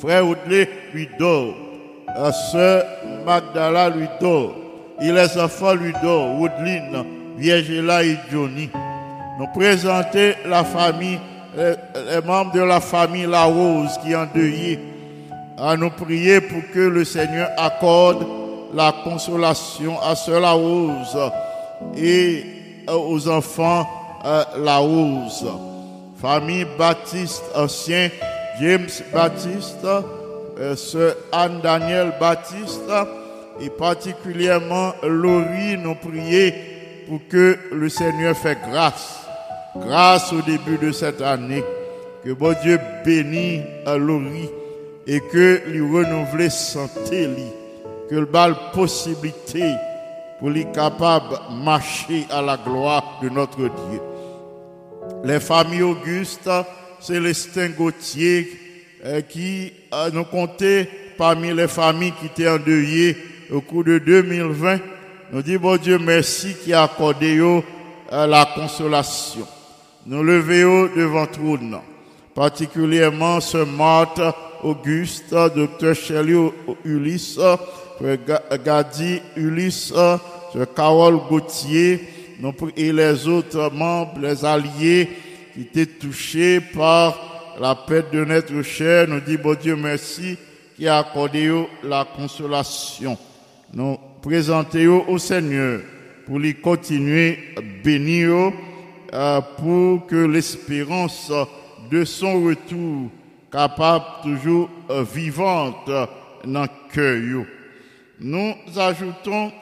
Frère 0.00 0.26
Audley 0.26 0.68
lui 0.92 1.08
d'or. 1.18 1.54
Sœur 2.52 2.84
Magdala 3.26 3.90
lui 3.90 4.06
d'or. 4.20 4.54
Et 5.00 5.10
les 5.10 5.38
enfants 5.38 5.74
lui 5.74 5.92
d'or. 6.02 6.38
Woodline, 6.38 7.04
Viergela 7.36 8.04
et 8.04 8.16
Johnny. 8.30 8.70
Nous 9.38 9.48
présenter 9.48 10.34
la 10.46 10.62
famille, 10.62 11.18
les, 11.56 12.20
membres 12.24 12.52
de 12.52 12.60
la 12.60 12.80
famille 12.80 13.26
La 13.26 13.44
Rose 13.44 13.98
qui 14.02 14.12
est 14.12 14.16
endeuillés. 14.16 14.78
À 15.58 15.76
nous 15.76 15.90
prier 15.90 16.40
pour 16.40 16.62
que 16.72 16.80
le 16.80 17.04
Seigneur 17.04 17.48
accorde 17.56 18.26
la 18.74 18.92
consolation 19.04 20.00
à 20.02 20.14
Sœur 20.14 20.40
La 20.40 20.52
Rose 20.52 21.18
et 21.96 22.44
aux 22.88 23.28
enfants 23.28 23.88
La 24.24 24.78
Rose. 24.78 25.46
Famille 26.20 26.66
Baptiste 26.78 27.44
ancien, 27.54 28.08
James 28.58 28.88
Baptiste, 29.12 29.84
euh, 30.58 30.74
Sœur 30.74 31.14
Anne-Daniel 31.32 32.14
Baptiste 32.18 32.90
et 33.60 33.68
particulièrement 33.68 34.92
Laurie, 35.02 35.76
nous 35.76 35.94
prier 35.94 36.54
pour 37.06 37.20
que 37.28 37.58
le 37.70 37.88
Seigneur 37.90 38.34
fait 38.34 38.58
grâce. 38.70 39.26
Grâce 39.76 40.32
au 40.32 40.40
début 40.40 40.78
de 40.78 40.92
cette 40.92 41.20
année. 41.20 41.62
Que 42.24 42.32
bon 42.32 42.54
Dieu 42.62 42.80
bénisse 43.04 43.64
à 43.84 43.98
Laurie 43.98 44.48
et 45.06 45.20
que 45.20 45.60
lui 45.66 45.82
renouveler 45.82 46.48
santé, 46.48 47.26
lui. 47.26 47.44
que 48.08 48.14
le 48.14 48.24
bal 48.24 48.54
possibilité 48.72 49.74
pour 50.38 50.48
lui 50.48 50.64
capable 50.72 51.30
de 51.30 51.64
marcher 51.64 52.26
à 52.30 52.40
la 52.40 52.56
gloire 52.56 53.18
de 53.22 53.28
notre 53.28 53.58
Dieu. 53.58 54.00
Les 55.24 55.40
familles 55.40 55.82
Auguste, 55.82 56.50
Célestin 57.00 57.68
Gauthier, 57.70 58.48
euh, 59.04 59.20
qui 59.22 59.72
nous 60.12 60.24
comptait 60.24 60.88
parmi 61.16 61.52
les 61.52 61.68
familles 61.68 62.12
qui 62.18 62.26
étaient 62.26 62.48
endeuillées 62.48 63.16
au 63.50 63.60
cours 63.60 63.84
de 63.84 63.98
2020. 63.98 64.78
Nous 65.32 65.42
disons, 65.42 65.60
bon 65.60 65.76
Dieu, 65.76 65.98
merci 65.98 66.54
qui 66.62 66.72
a 66.72 66.84
accordé 66.84 67.38
euh, 67.38 67.60
la 68.10 68.48
consolation. 68.54 69.46
Nous 70.06 70.22
levons 70.22 70.90
devant 70.94 71.26
trône, 71.26 71.78
particulièrement 72.34 73.40
ce 73.40 73.58
Marthe 73.58 74.20
Auguste, 74.62 75.32
docteur 75.32 75.94
Shelley 75.94 76.50
Ulysse, 76.84 77.38
Gadi 78.64 79.20
Ulysse, 79.36 79.94
Carole 80.76 81.20
Gauthier, 81.28 82.00
et 82.76 82.92
les 82.92 83.28
autres 83.28 83.70
membres, 83.72 84.18
les 84.20 84.44
alliés 84.44 85.08
qui 85.54 85.62
étaient 85.62 85.86
touchés 85.86 86.60
par 86.60 87.56
la 87.60 87.74
perte 87.74 88.12
de 88.12 88.24
notre 88.24 88.62
cher. 88.62 89.08
Nous 89.08 89.20
disons, 89.20 89.42
bon 89.42 89.54
Dieu, 89.54 89.76
merci 89.76 90.36
qui 90.76 90.88
a 90.88 90.98
accordé 90.98 91.50
la 91.82 92.04
consolation. 92.04 93.16
Nous 93.72 93.96
présentons 94.22 95.04
au 95.08 95.18
Seigneur 95.18 95.80
pour 96.26 96.38
lui 96.38 96.54
continuer 96.54 97.38
à 97.56 97.60
bénir, 97.60 98.52
euh, 99.12 99.40
pour 99.58 100.06
que 100.06 100.26
l'espérance 100.26 101.30
de 101.90 102.04
son 102.04 102.42
retour 102.42 103.10
capable 103.52 104.04
toujours 104.22 104.68
euh, 104.90 105.04
vivante 105.04 105.86
dans 105.86 106.62
le 106.62 106.68
cœur. 106.92 107.46
Nous 108.20 108.54
ajoutons 108.76 109.52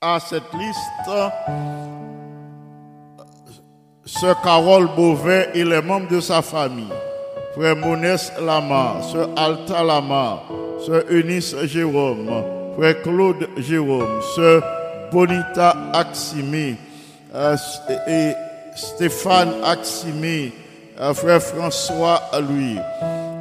à 0.00 0.20
cette 0.20 0.52
liste 0.54 1.10
Sœur 4.04 4.40
Carole 4.42 4.88
Beauvais 4.94 5.50
et 5.54 5.64
les 5.64 5.82
membres 5.82 6.08
de 6.08 6.20
sa 6.20 6.40
famille. 6.40 6.86
Frère 7.56 7.74
Monès 7.74 8.32
Lamar, 8.40 9.02
Sœur 9.02 9.28
Alta 9.36 9.82
Lamar, 9.82 10.44
Sœur 10.86 11.02
Eunice 11.10 11.56
Jérôme, 11.64 12.30
Frère 12.76 13.02
Claude 13.02 13.48
Jérôme, 13.56 14.22
Sœur 14.36 14.62
Bonita 15.10 15.76
Aximé 15.92 16.76
euh, 17.34 17.56
et 18.06 18.34
Stéphane 18.76 19.52
Aximé, 19.64 20.52
euh, 21.00 21.12
Frère 21.12 21.42
François 21.42 22.22
Louis, 22.40 22.78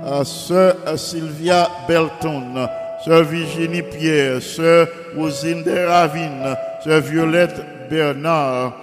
euh, 0.08 0.24
Sœur 0.24 0.76
Sylvia 0.98 1.70
Belton, 1.88 2.68
Sœur 3.04 3.24
Virginie 3.24 3.84
Pierre, 3.84 4.42
Sœur 4.42 4.88
Rosine 5.16 5.64
de 5.64 5.86
Ravine, 5.86 6.56
Sœur 6.84 7.02
Violette 7.02 7.62
Bernard 7.90 8.74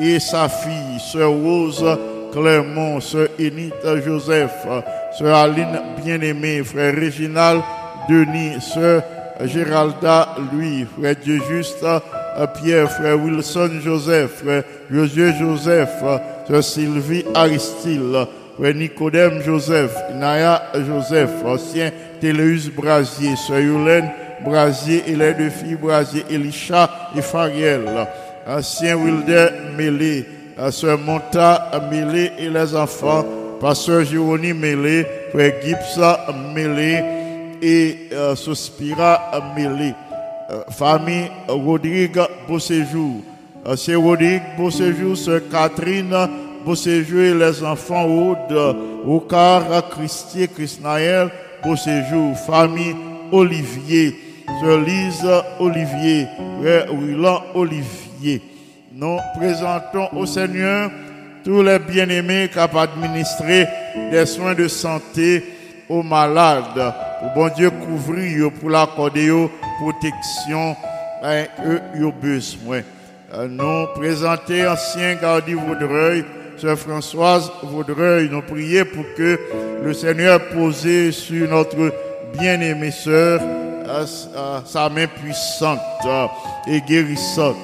et 0.00 0.18
sa 0.18 0.48
fille, 0.48 0.98
Sœur 0.98 1.30
Rose 1.30 1.84
Clermont, 2.32 3.00
Sœur 3.00 3.28
Enith 3.38 3.74
Joseph, 4.04 4.66
Sœur 5.16 5.36
Aline 5.36 5.80
Bien-Aimée, 6.04 6.62
Frère 6.64 6.94
Réginal 6.94 7.62
Denis, 8.08 8.60
Sœur 8.60 9.02
Géralda 9.44 10.36
Louis, 10.52 10.86
Frère 10.98 11.16
Dieu 11.22 11.40
Juste 11.48 11.84
Pierre, 12.60 12.90
Frère 12.90 13.18
Wilson 13.22 13.80
Joseph, 13.82 14.42
Frère 14.42 14.64
Josué 14.90 15.32
Joseph, 15.38 16.02
Sœur 16.48 16.64
Sylvie 16.64 17.24
Aristide, 17.34 18.26
Nicodème 18.58 19.42
Joseph, 19.42 19.94
Naya 20.14 20.62
Joseph, 20.86 21.30
ancien 21.44 21.90
Téléus 22.20 22.70
Brasier, 22.70 23.34
Sœur 23.36 23.60
Yolène 23.60 24.10
Brasier 24.44 25.02
et 25.06 25.16
les 25.16 25.34
deux 25.34 25.50
filles 25.50 25.76
Brasier, 25.76 26.24
Elisha 26.30 26.90
et 27.16 27.22
Fariel, 27.22 27.82
ancien 28.46 28.96
Wilder 28.96 29.48
Mélé, 29.76 30.26
Sœur 30.70 30.98
Monta 30.98 31.70
Mélé 31.90 32.32
et 32.38 32.48
les 32.48 32.74
enfants, 32.74 33.24
Pasteur 33.60 34.04
Jérôme 34.04 34.52
Mélé, 34.54 35.06
Frère 35.32 35.54
Gibbs 35.62 36.00
Mélé. 36.54 37.22
Et 37.64 38.08
euh, 38.12 38.34
Sospira 38.34 39.30
Mélé, 39.54 39.94
euh, 40.50 40.64
famille 40.70 41.30
Rodrigue 41.46 42.20
beau 42.48 42.58
séjour. 42.58 43.22
Euh, 43.64 43.76
C'est 43.76 43.94
Rodrigue, 43.94 44.42
beau 44.58 44.68
séjour, 44.68 45.16
Sœur 45.16 45.42
Catherine, 45.48 46.12
beau 46.64 46.74
séjour 46.74 47.20
et 47.20 47.34
les 47.34 47.62
enfants 47.64 48.04
Aude, 48.04 48.76
Ocar, 49.06 49.88
Christier, 49.90 50.48
Christnaël, 50.48 51.30
beau 51.62 51.76
séjour. 51.76 52.36
Famille 52.46 52.96
Olivier, 53.30 54.16
Sœur 54.60 54.80
Lise 54.80 55.26
Olivier, 55.58 56.26
Willan 56.60 57.42
Olivier. 57.54 58.42
Nous 58.94 59.18
présentons 59.36 60.08
au 60.16 60.26
Seigneur 60.26 60.90
tous 61.44 61.62
les 61.62 61.78
bien-aimés 61.78 62.48
capables 62.52 62.92
d'administrer 63.00 63.66
des 64.10 64.26
soins 64.26 64.54
de 64.54 64.68
santé 64.68 65.44
aux 65.88 66.02
malades. 66.02 66.94
Pour 67.20 67.30
bon 67.34 67.54
Dieu 67.54 67.70
couvrir 67.70 68.50
pour 68.52 68.70
l'accorder 68.70 69.32
protection 69.80 70.76
à 71.22 71.42
eux 71.64 71.80
yo 71.94 72.12
besoin. 72.12 72.82
Euh, 73.34 73.48
Nous 73.48 73.86
présenter 73.94 74.66
ancien 74.66 75.14
gardien 75.14 75.56
Vaudreuil, 75.56 76.24
Sœur 76.62 76.78
Françoise 76.78 77.50
Vaudreuil, 77.64 78.28
nous 78.30 78.40
prier 78.40 78.84
pour 78.84 79.02
que 79.16 79.36
le 79.82 79.92
Seigneur 79.92 80.38
pose 80.54 80.86
sur 81.10 81.50
notre 81.50 81.92
bien-aimée 82.38 82.92
sœur 82.92 83.40
sa 84.64 84.88
main 84.88 85.08
puissante 85.08 85.80
et 86.68 86.80
guérissante. 86.82 87.56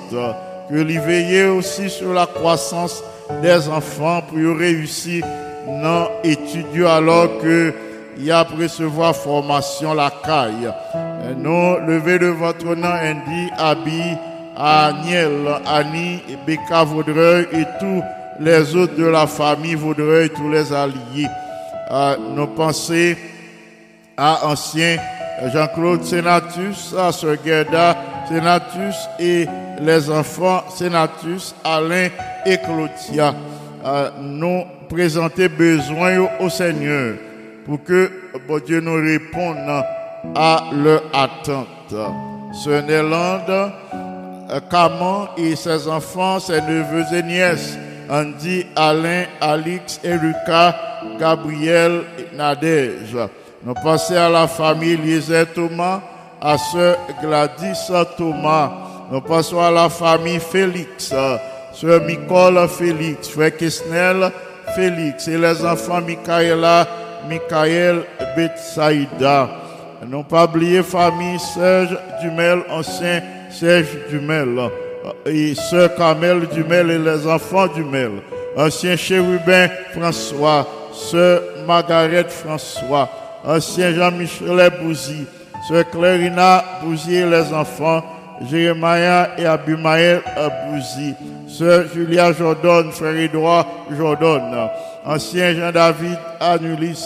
Que 0.69 0.75
lui 0.75 0.99
veiller 0.99 1.45
aussi 1.45 1.89
sur 1.89 2.13
la 2.13 2.27
croissance 2.27 3.05
des 3.41 3.69
enfants 3.69 4.21
pour 4.23 4.37
y 4.37 4.53
réussir 4.53 5.25
dans 5.81 6.09
l'étude 6.25 6.85
alors 6.85 7.39
que 7.39 7.73
il 8.19 8.33
a 8.33 8.43
recevoir 8.43 9.15
formation 9.15 9.95
la 9.95 10.11
caille. 10.25 10.73
Nous 11.37 11.87
lever 11.87 12.19
de 12.19 12.27
votre 12.27 12.75
nom 12.75 12.89
Andy, 12.89 13.49
Abi, 13.59 14.17
Aniel, 14.57 15.61
Annie, 15.67 16.21
Becca 16.45 16.83
Vaudreuil 16.83 17.47
et 17.53 17.65
tous 17.79 18.03
les 18.41 18.75
autres 18.77 18.97
de 18.97 19.07
la 19.07 19.27
famille 19.27 19.75
Vaudreuil, 19.75 20.31
tous 20.31 20.51
les 20.51 20.73
alliés. 20.73 21.29
Euh, 21.91 22.17
nos 22.35 22.49
pensées 22.49 23.17
à 24.17 24.47
ancien 24.47 24.99
Jean-Claude 25.53 26.05
Sénatus, 26.05 26.95
à 26.99 27.13
Sœur 27.13 27.37
Gerda 27.45 27.97
Sénatus 28.29 28.97
et 29.19 29.47
les 29.81 30.11
enfants 30.11 30.65
Sénatus, 30.69 31.55
Alain 31.65 32.09
et 32.45 32.59
Claudia. 32.59 33.35
Euh, 33.85 34.11
nous 34.21 34.65
présenter 34.89 35.49
besoin 35.49 36.29
au 36.41 36.51
Seigneur 36.51 37.15
pour 37.65 37.83
que 37.85 38.11
bon 38.47 38.61
Dieu 38.65 38.81
nous 38.81 38.95
réponde 38.95 39.85
à 40.35 40.65
leur 40.73 41.03
attente. 41.13 41.95
Sœur 42.53 42.83
Nélande, 42.83 43.73
euh, 44.51 44.61
Caman 44.71 45.29
et 45.37 45.55
ses 45.57 45.87
enfants, 45.89 46.41
ses 46.41 46.61
neveux 46.61 47.05
et 47.15 47.23
nièces, 47.23 47.79
Andy, 48.11 48.67
Alain, 48.75 49.27
Alix 49.41 50.01
Lucas, 50.03 50.75
Gabriel 51.19 52.03
Nadège. 52.35 53.17
Nous 53.65 53.75
pensons 53.75 54.15
à 54.15 54.29
la 54.29 54.47
famille 54.47 54.93
Eliezer 54.93 55.47
Thomas, 55.53 56.01
à 56.41 56.57
sœur 56.57 56.97
Gladys 57.21 57.91
Thomas. 58.17 58.71
Nous 59.11 59.21
pensons 59.21 59.61
à 59.61 59.71
la 59.71 59.89
famille 59.89 60.41
Félix, 60.41 61.13
sœur 61.73 62.01
Nicole 62.07 62.69
Félix, 62.69 63.29
frère 63.29 63.57
Kesnel 63.57 64.31
Félix 64.75 65.29
et 65.29 65.39
les 65.39 65.65
enfants 65.65 66.01
Michaela, 66.01 66.87
Michael, 67.29 68.05
Betsaïda. 68.37 69.49
Non 70.07 70.23
pas 70.23 70.45
oublier 70.45 70.83
famille 70.83 71.39
Serge 71.39 71.99
Dumel, 72.23 72.63
ancien 72.71 73.23
Serge 73.51 73.97
Dumel, 74.11 74.71
et 75.27 75.55
sœur 75.55 75.95
Camille 75.95 76.47
Dumel 76.53 76.91
et 76.91 76.99
les 76.99 77.27
enfants 77.27 77.67
Dumel, 77.69 78.23
ancien 78.57 78.97
chérubin 78.97 79.69
François, 79.93 80.67
sœur 80.93 81.43
Margaret 81.67 82.29
François, 82.29 83.09
ancien 83.45 83.93
Jean-Michel 83.93 84.71
Bouzy, 84.83 85.27
sœur 85.69 85.89
Clarina 85.91 86.65
Bouzy 86.83 87.17
et 87.17 87.27
les 87.27 87.53
enfants, 87.53 88.03
Jérémia 88.49 89.31
et 89.39 89.47
Abimaël 89.47 90.23
Bouzy, 90.67 91.15
sœur 91.49 91.85
Julia 91.93 92.33
Jordan, 92.33 92.91
frère 92.93 93.17
Édouard 93.17 93.67
Jordan, 93.97 94.69
ancien 95.05 95.55
Jean-David 95.55 96.19
Anulis, 96.41 97.05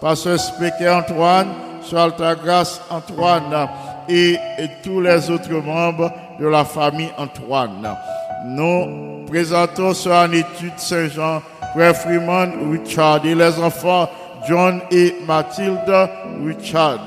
pasteur 0.00 0.38
Spéquet 0.38 0.88
Antoine, 0.88 1.48
sœur 1.82 2.04
Altagrace 2.04 2.80
Antoine 2.90 3.68
et 4.08 4.36
tous 4.82 5.00
les 5.00 5.30
autres 5.30 5.52
membres 5.52 6.10
de 6.38 6.46
la 6.46 6.64
famille 6.64 7.10
Antoine. 7.16 7.96
Nous 8.46 9.24
présentons 9.26 9.94
sœur 9.94 10.28
en 10.28 10.32
étude 10.32 10.78
Saint-Jean, 10.78 11.42
frère 11.72 11.96
Freeman 11.96 12.52
Richard 12.70 13.24
et 13.24 13.34
les 13.34 13.58
enfants 13.58 14.08
John 14.48 14.80
et 14.90 15.16
Mathilde 15.26 16.08
Richard. 16.44 17.04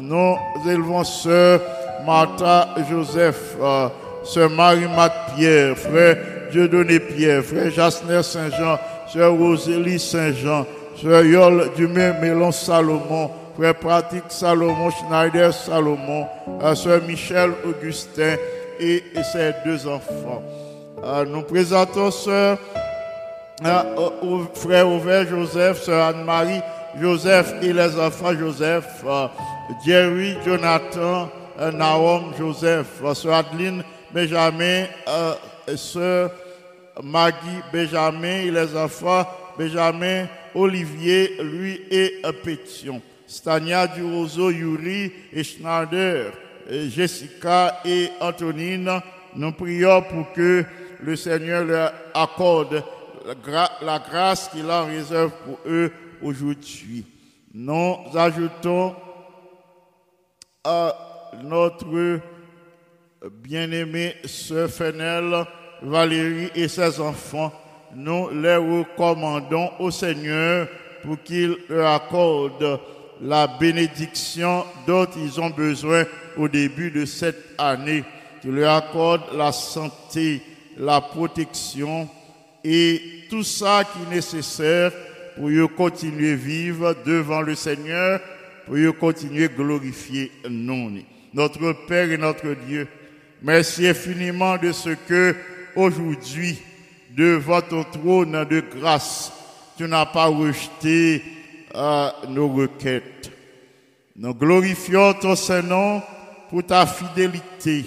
Nous 0.00 0.36
élevons 0.68 1.04
sœur 1.04 1.60
Martha 2.04 2.68
Joseph, 2.90 3.56
euh, 3.60 3.88
sœur 4.24 4.50
Marie-Mat 4.50 5.12
Pierre, 5.34 5.76
frère 5.76 6.16
Dieudonné 6.52 7.00
Pierre, 7.00 7.42
frère 7.42 7.70
Jasner 7.70 8.22
Saint-Jean, 8.22 8.78
sœur 9.12 9.32
Rosélie 9.32 9.98
Saint-Jean, 9.98 10.66
sœur 11.00 11.24
Yol 11.24 11.70
Dumé 11.76 12.12
Mélon 12.20 12.52
Salomon, 12.52 13.30
frère 13.56 13.74
Pratique 13.74 14.24
Salomon, 14.28 14.90
Schneider 14.90 15.52
Salomon, 15.52 16.26
euh, 16.62 16.74
sœur 16.74 17.02
Michel 17.02 17.52
Augustin 17.64 18.36
et, 18.78 19.02
ses 19.32 19.52
deux 19.64 19.86
enfants. 19.86 20.42
Euh, 21.02 21.24
nous 21.24 21.42
présentons 21.42 22.10
sœur 22.10 22.58
euh, 23.64 24.44
frère 24.54 24.88
Ouvert 24.88 25.26
Joseph, 25.26 25.82
sœur 25.82 26.08
Anne-Marie 26.08 26.60
Joseph 27.00 27.54
et 27.62 27.72
les 27.72 27.98
enfants 27.98 28.34
Joseph, 28.34 29.04
Jerry, 29.84 30.36
Jonathan, 30.44 31.30
Naom 31.72 32.32
Joseph, 32.38 33.02
sœur 33.14 33.34
Adeline 33.34 33.82
Benjamin, 34.12 34.84
sœur 35.74 36.30
Maggie 37.02 37.62
Benjamin 37.72 38.42
et 38.44 38.50
les 38.50 38.76
enfants 38.76 39.24
Benjamin, 39.58 40.26
Olivier, 40.54 41.36
lui 41.42 41.80
et 41.90 42.20
Pétion, 42.44 43.00
Stania 43.26 43.86
Durozo, 43.86 44.50
Yuri 44.50 45.12
et 45.32 45.44
Schneider, 45.44 46.32
Jessica 46.88 47.80
et 47.84 48.08
Antonine, 48.20 49.00
nous 49.34 49.52
prions 49.52 50.02
pour 50.02 50.32
que 50.32 50.64
le 51.00 51.16
Seigneur 51.16 51.64
leur 51.64 51.92
accorde 52.14 52.82
la 53.82 53.98
grâce 53.98 54.48
qu'il 54.48 54.70
en 54.70 54.86
réserve 54.86 55.32
pour 55.44 55.58
eux 55.66 55.92
aujourd'hui. 56.22 57.04
Nous 57.52 57.96
ajoutons 58.14 58.94
à 60.64 60.94
notre 61.42 62.20
bien-aimée 63.42 64.14
sœur 64.24 64.68
Fenel, 64.68 65.44
Valérie 65.82 66.50
et 66.54 66.68
ses 66.68 67.00
enfants, 67.00 67.52
nous 67.94 68.30
les 68.30 68.56
recommandons 68.56 69.70
au 69.78 69.90
Seigneur 69.90 70.68
pour 71.02 71.22
qu'il 71.22 71.56
leur 71.68 71.94
accorde 71.94 72.80
la 73.20 73.46
bénédiction 73.46 74.64
dont 74.86 75.06
ils 75.16 75.40
ont 75.40 75.50
besoin 75.50 76.04
au 76.36 76.48
début 76.48 76.90
de 76.90 77.04
cette 77.04 77.54
année, 77.58 78.04
qu'il 78.42 78.52
leur 78.52 78.74
accorde 78.74 79.22
la 79.34 79.52
santé, 79.52 80.42
la 80.76 81.00
protection 81.00 82.08
et 82.62 83.00
tout 83.30 83.44
ça 83.44 83.84
qui 83.84 83.98
est 84.02 84.14
nécessaire 84.16 84.92
pour 85.36 85.48
eux 85.48 85.68
continuer 85.68 86.32
à 86.32 86.36
vivre 86.36 86.96
devant 87.04 87.40
le 87.40 87.54
Seigneur, 87.54 88.20
pour 88.66 88.76
eux 88.76 88.92
continuer 88.92 89.44
à 89.44 89.48
glorifier 89.48 90.32
non. 90.48 90.92
Notre 91.32 91.72
Père 91.86 92.10
et 92.10 92.18
notre 92.18 92.54
Dieu, 92.66 92.88
merci 93.42 93.86
infiniment 93.86 94.56
de 94.56 94.72
ce 94.72 94.90
que 94.90 95.36
aujourd'hui, 95.74 96.58
devant 97.16 97.60
ton 97.60 97.84
trône 97.84 98.44
de 98.44 98.62
grâce, 98.78 99.32
tu 99.76 99.84
n'as 99.84 100.06
pas 100.06 100.26
rejeté 100.26 101.22
euh, 101.76 102.08
nos 102.28 102.48
requêtes. 102.48 103.30
Nous 104.16 104.34
glorifions 104.34 105.12
ton 105.14 105.36
Saint-Nom 105.36 106.00
pour 106.48 106.64
ta 106.64 106.86
fidélité 106.86 107.84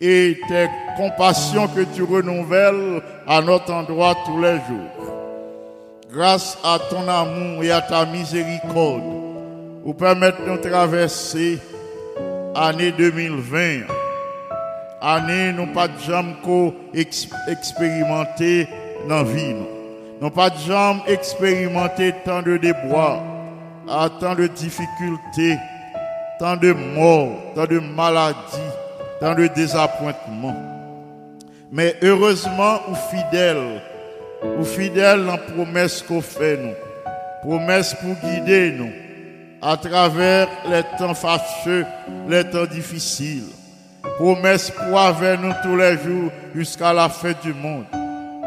et 0.00 0.38
tes 0.48 0.68
compassions 0.96 1.68
que 1.68 1.82
tu 1.94 2.02
renouvelles 2.02 3.02
à 3.26 3.40
notre 3.42 3.72
endroit 3.72 4.14
tous 4.24 4.40
les 4.40 4.56
jours. 4.68 5.12
Grâce 6.12 6.58
à 6.64 6.78
ton 6.90 7.06
amour 7.08 7.62
et 7.64 7.70
à 7.72 7.80
ta 7.80 8.06
miséricorde, 8.06 9.02
vous 9.84 9.94
permettre 9.94 10.42
de 10.44 10.56
traverser 10.68 11.58
année 12.54 12.92
2020. 12.92 13.80
Année, 15.00 15.52
nous 15.52 15.66
pas 15.74 15.88
de 15.88 15.98
jambes 15.98 16.34
qu'au 16.42 16.72
ex- 16.94 17.28
expérimenter 17.48 18.66
dans 19.08 19.16
la 19.16 19.22
vie. 19.24 19.54
Nous 20.24 20.30
pas 20.30 20.48
de 20.48 20.58
jambes 20.58 21.00
expérimenter 21.06 22.14
tant 22.24 22.40
de 22.40 22.56
déboires, 22.56 23.20
tant 23.86 24.34
de 24.34 24.46
difficultés, 24.46 25.58
tant 26.38 26.56
de 26.56 26.72
morts, 26.72 27.36
tant 27.54 27.66
de 27.66 27.78
maladies, 27.78 28.72
dans 29.20 29.34
le 29.34 29.50
désappointement. 29.50 30.56
Mais 31.70 31.94
heureusement 32.02 32.78
ou 32.88 32.94
fidèle, 32.94 33.82
ou 34.58 34.64
fidèle 34.64 35.26
dans 35.26 35.32
la 35.32 35.36
promesse 35.36 36.00
qu'on 36.00 36.22
fait 36.22 36.56
nous. 36.56 36.72
Promesse 37.42 37.94
pour 37.94 38.14
guider 38.26 38.72
nous 38.78 38.92
à 39.60 39.76
travers 39.76 40.48
les 40.70 40.84
temps 40.96 41.12
fâcheux, 41.12 41.84
les 42.30 42.44
temps 42.44 42.64
difficiles. 42.64 43.50
Promesse 44.16 44.70
pour 44.70 44.98
avec 44.98 45.38
nous 45.42 45.52
tous 45.62 45.76
les 45.76 45.98
jours 45.98 46.32
jusqu'à 46.54 46.94
la 46.94 47.10
fin 47.10 47.34
du 47.42 47.52
monde. 47.52 47.84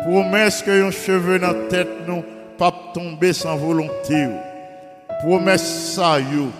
Promesse 0.03 0.61
que 0.61 0.87
un 0.87 0.91
cheveu 0.91 1.39
dans 1.39 1.47
la 1.47 1.53
tête 1.69 2.07
nous 2.07 2.23
pas 2.57 2.73
tomber 2.93 3.33
sans 3.33 3.55
volonté. 3.55 4.27
Promesse 5.21 5.93
ça 5.95 6.19
yo, 6.19 6.51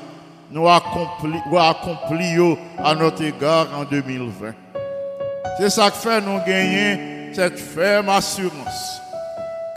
nous 0.51 0.67
accompli, 0.67 1.39
accompli 1.57 2.57
à 2.77 2.95
notre 2.95 3.23
égard 3.23 3.67
en 3.77 3.83
2020. 3.83 4.53
C'est 5.59 5.69
ça 5.69 5.89
que 5.91 5.97
fait 5.97 6.21
nous 6.21 6.39
gagner 6.45 7.33
cette 7.33 7.59
ferme 7.59 8.09
assurance 8.09 9.01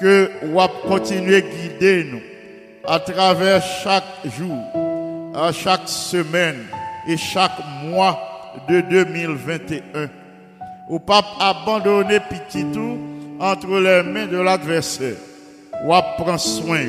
que 0.00 0.30
nous 0.42 0.88
continuer 0.88 1.42
guider 1.42 2.04
nous 2.04 2.20
à 2.86 2.98
travers 2.98 3.62
chaque 3.62 4.04
jour, 4.36 4.58
à 5.34 5.52
chaque 5.52 5.88
semaine 5.88 6.64
et 7.06 7.16
chaque 7.16 7.58
mois 7.84 8.18
de 8.68 8.80
2021. 8.80 10.08
Ou 10.88 10.98
pas 10.98 11.22
abandonner 11.38 12.18
petit 12.20 12.64
tout 12.72 12.98
entre 13.40 13.80
les 13.80 14.02
mains 14.02 14.26
de 14.26 14.38
l'adversaire. 14.38 15.16
Ou 15.84 15.94
prendre 16.18 16.38
soin, 16.38 16.88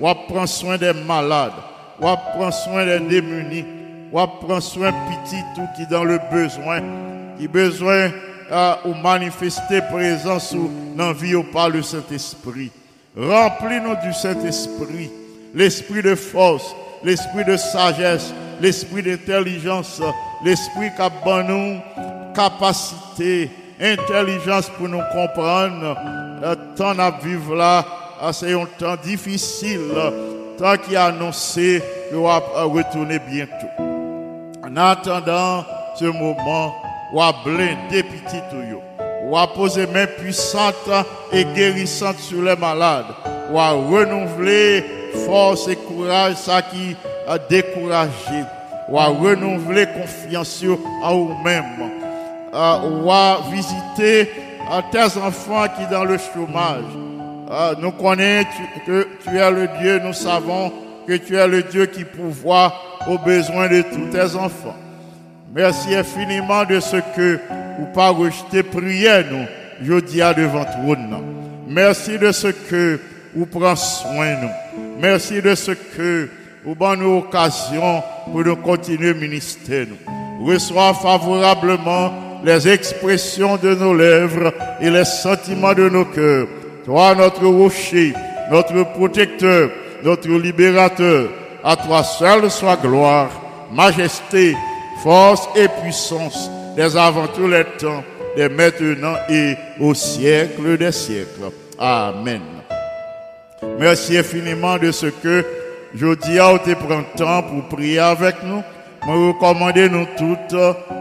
ou 0.00 0.14
prendre 0.28 0.48
soin 0.48 0.78
des 0.78 0.92
malades, 0.92 1.52
ou 2.00 2.04
prendre 2.04 2.52
soin 2.52 2.86
des 2.86 3.00
démunis, 3.00 3.64
ou 4.12 4.26
prendre 4.40 4.60
soin 4.60 4.92
petit 4.92 5.42
tout 5.56 5.66
qui 5.76 5.86
dans 5.88 6.04
le 6.04 6.20
besoin, 6.30 6.80
qui 7.36 7.48
besoin 7.48 8.10
ou 8.84 8.94
manifester 8.94 9.82
présence 9.90 10.52
ou 10.52 10.70
dans 10.96 11.12
vie 11.12 11.34
ou 11.34 11.42
par 11.42 11.68
le 11.68 11.82
Saint-Esprit. 11.82 12.70
Remplis-nous 13.16 13.96
du 14.06 14.12
Saint-Esprit, 14.12 15.10
l'esprit 15.54 16.02
de 16.02 16.14
force, 16.14 16.74
l'esprit 17.02 17.44
de 17.44 17.56
sagesse, 17.56 18.32
l'esprit 18.60 19.02
d'intelligence, 19.02 20.00
l'esprit 20.44 20.90
qui 20.94 21.02
a 21.02 21.42
nous 21.42 21.80
capacité, 22.34 23.50
intelligence 23.80 24.70
pour 24.70 24.88
nous 24.88 25.02
comprendre. 25.12 25.96
Le 26.42 26.54
temps 26.76 26.98
à 26.98 27.10
vivre 27.10 27.54
là, 27.54 27.84
c'est 28.32 28.52
un 28.52 28.66
temps 28.78 28.96
difficile, 29.02 29.92
temps 30.58 30.76
qui 30.76 30.96
a 30.96 31.06
annoncé 31.06 31.82
que 32.10 32.16
va 32.16 32.38
retourner 32.64 33.18
bientôt. 33.18 33.68
En 34.64 34.76
attendant 34.76 35.64
ce 35.98 36.04
moment, 36.04 36.74
ou 37.12 37.22
à 37.22 37.32
blinder 37.44 38.02
petit 38.02 38.40
tout 38.50 38.56
ou 39.24 39.36
à 39.36 39.46
poser 39.46 39.86
main 39.86 40.06
puissante 40.06 40.88
et 41.32 41.44
guérissante 41.44 42.18
sur 42.18 42.42
les 42.42 42.56
malades, 42.56 43.06
ou 43.50 43.58
à 43.58 43.70
renouveler 43.70 44.84
force 45.26 45.68
et 45.68 45.76
courage, 45.76 46.36
ça 46.36 46.62
qui 46.62 46.96
a 47.26 47.38
découragé, 47.38 48.44
ou 48.88 48.98
à 48.98 49.06
renouveler 49.06 49.86
confiance 49.86 50.64
en 51.02 51.14
vous-même, 51.14 51.64
ou 52.52 53.10
à 53.10 53.40
visiter 53.50 54.30
tes 54.90 55.18
enfants 55.18 55.66
qui 55.76 55.84
sont 55.84 55.90
dans 55.90 56.04
le 56.04 56.18
chômage. 56.18 56.84
Nous 57.80 57.92
connaissons 57.92 58.48
que 58.86 59.08
tu 59.22 59.36
es 59.36 59.50
le 59.50 59.68
Dieu, 59.80 60.00
nous 60.04 60.12
savons 60.12 60.72
que 61.06 61.14
tu 61.14 61.36
es 61.36 61.48
le 61.48 61.62
Dieu 61.62 61.86
qui 61.86 62.04
pourvoit 62.04 62.74
aux 63.06 63.18
besoins 63.18 63.68
de 63.68 63.82
tous 63.82 64.10
tes 64.10 64.36
enfants. 64.36 64.76
Merci 65.54 65.94
infiniment 65.94 66.64
de 66.64 66.78
ce 66.78 66.96
que 67.16 67.40
vous 67.78 67.86
pas 67.94 68.10
rejeté 68.10 68.62
prière 68.62 69.24
nous, 69.30 69.46
je 69.82 70.00
dis 70.00 70.20
à 70.20 70.34
devant 70.34 70.64
trône. 70.64 71.16
Merci 71.66 72.18
de 72.18 72.32
ce 72.32 72.48
que 72.48 73.00
vous 73.34 73.46
prenez 73.46 73.76
soin 73.76 74.34
nous. 74.42 74.50
Merci 75.00 75.40
de 75.40 75.54
ce 75.54 75.70
que 75.70 76.28
vous 76.64 76.74
donnez 76.74 77.02
nous 77.02 77.18
occasion 77.18 78.02
pour 78.30 78.44
nous 78.44 78.56
continuer 78.56 79.14
ministère 79.14 79.86
nous. 79.86 80.46
Reçois 80.46 80.92
favorablement 80.92 82.12
les 82.44 82.68
expressions 82.68 83.56
de 83.56 83.74
nos 83.74 83.94
lèvres 83.94 84.52
et 84.80 84.90
les 84.90 85.04
sentiments 85.04 85.74
de 85.74 85.88
nos 85.88 86.04
cœurs. 86.04 86.46
Toi, 86.84 87.14
notre 87.14 87.46
rocher, 87.46 88.14
notre 88.50 88.82
protecteur, 88.94 89.70
notre 90.02 90.28
libérateur, 90.30 91.28
à 91.62 91.76
toi 91.76 92.02
seul 92.04 92.50
soit 92.50 92.76
gloire, 92.76 93.30
majesté, 93.72 94.56
force 95.02 95.48
et 95.56 95.68
puissance, 95.82 96.50
des 96.76 96.96
avant 96.96 97.26
tous 97.26 97.48
les 97.48 97.64
temps, 97.78 98.02
des 98.36 98.48
maintenant 98.48 99.14
et 99.28 99.54
au 99.80 99.94
siècle 99.94 100.78
des 100.78 100.92
siècles. 100.92 101.50
Amen. 101.78 102.40
Merci 103.78 104.16
infiniment 104.16 104.78
de 104.78 104.92
ce 104.92 105.06
que 105.06 105.44
dis 105.94 106.38
à 106.38 106.58
te 106.58 106.74
prendre 106.74 107.06
temps 107.16 107.42
pour 107.42 107.68
prier 107.68 107.98
avec 107.98 108.36
nous. 108.44 108.62
Nous 109.08 109.32
toutes 110.18 110.54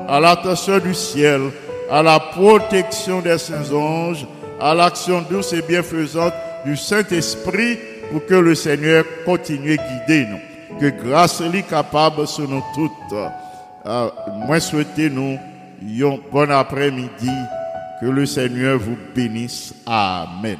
à 0.07 0.19
l'attention 0.21 0.79
du 0.79 0.93
ciel, 0.93 1.41
à 1.91 2.01
la 2.01 2.19
protection 2.19 3.19
des 3.19 3.37
saints 3.37 3.73
anges, 3.73 4.25
à 4.61 4.73
l'action 4.73 5.21
douce 5.29 5.51
et 5.51 5.61
bienfaisante 5.61 6.33
du 6.65 6.77
Saint-Esprit 6.77 7.77
pour 8.09 8.25
que 8.25 8.35
le 8.35 8.55
Seigneur 8.55 9.03
continue 9.25 9.73
à 9.73 10.05
guider 10.07 10.25
nous. 10.25 10.79
Que 10.79 10.89
grâce 10.89 11.41
lui 11.41 11.63
capable 11.63 12.25
sur 12.27 12.47
nous 12.47 12.63
toutes. 12.73 13.19
Ah, 13.83 14.09
moi 14.47 14.59
souhaitez 14.61 15.09
nous 15.09 15.37
un 15.83 16.17
bon 16.31 16.49
après-midi. 16.49 17.31
Que 17.99 18.05
le 18.05 18.25
Seigneur 18.25 18.79
vous 18.79 18.97
bénisse. 19.13 19.73
Amen. 19.85 20.57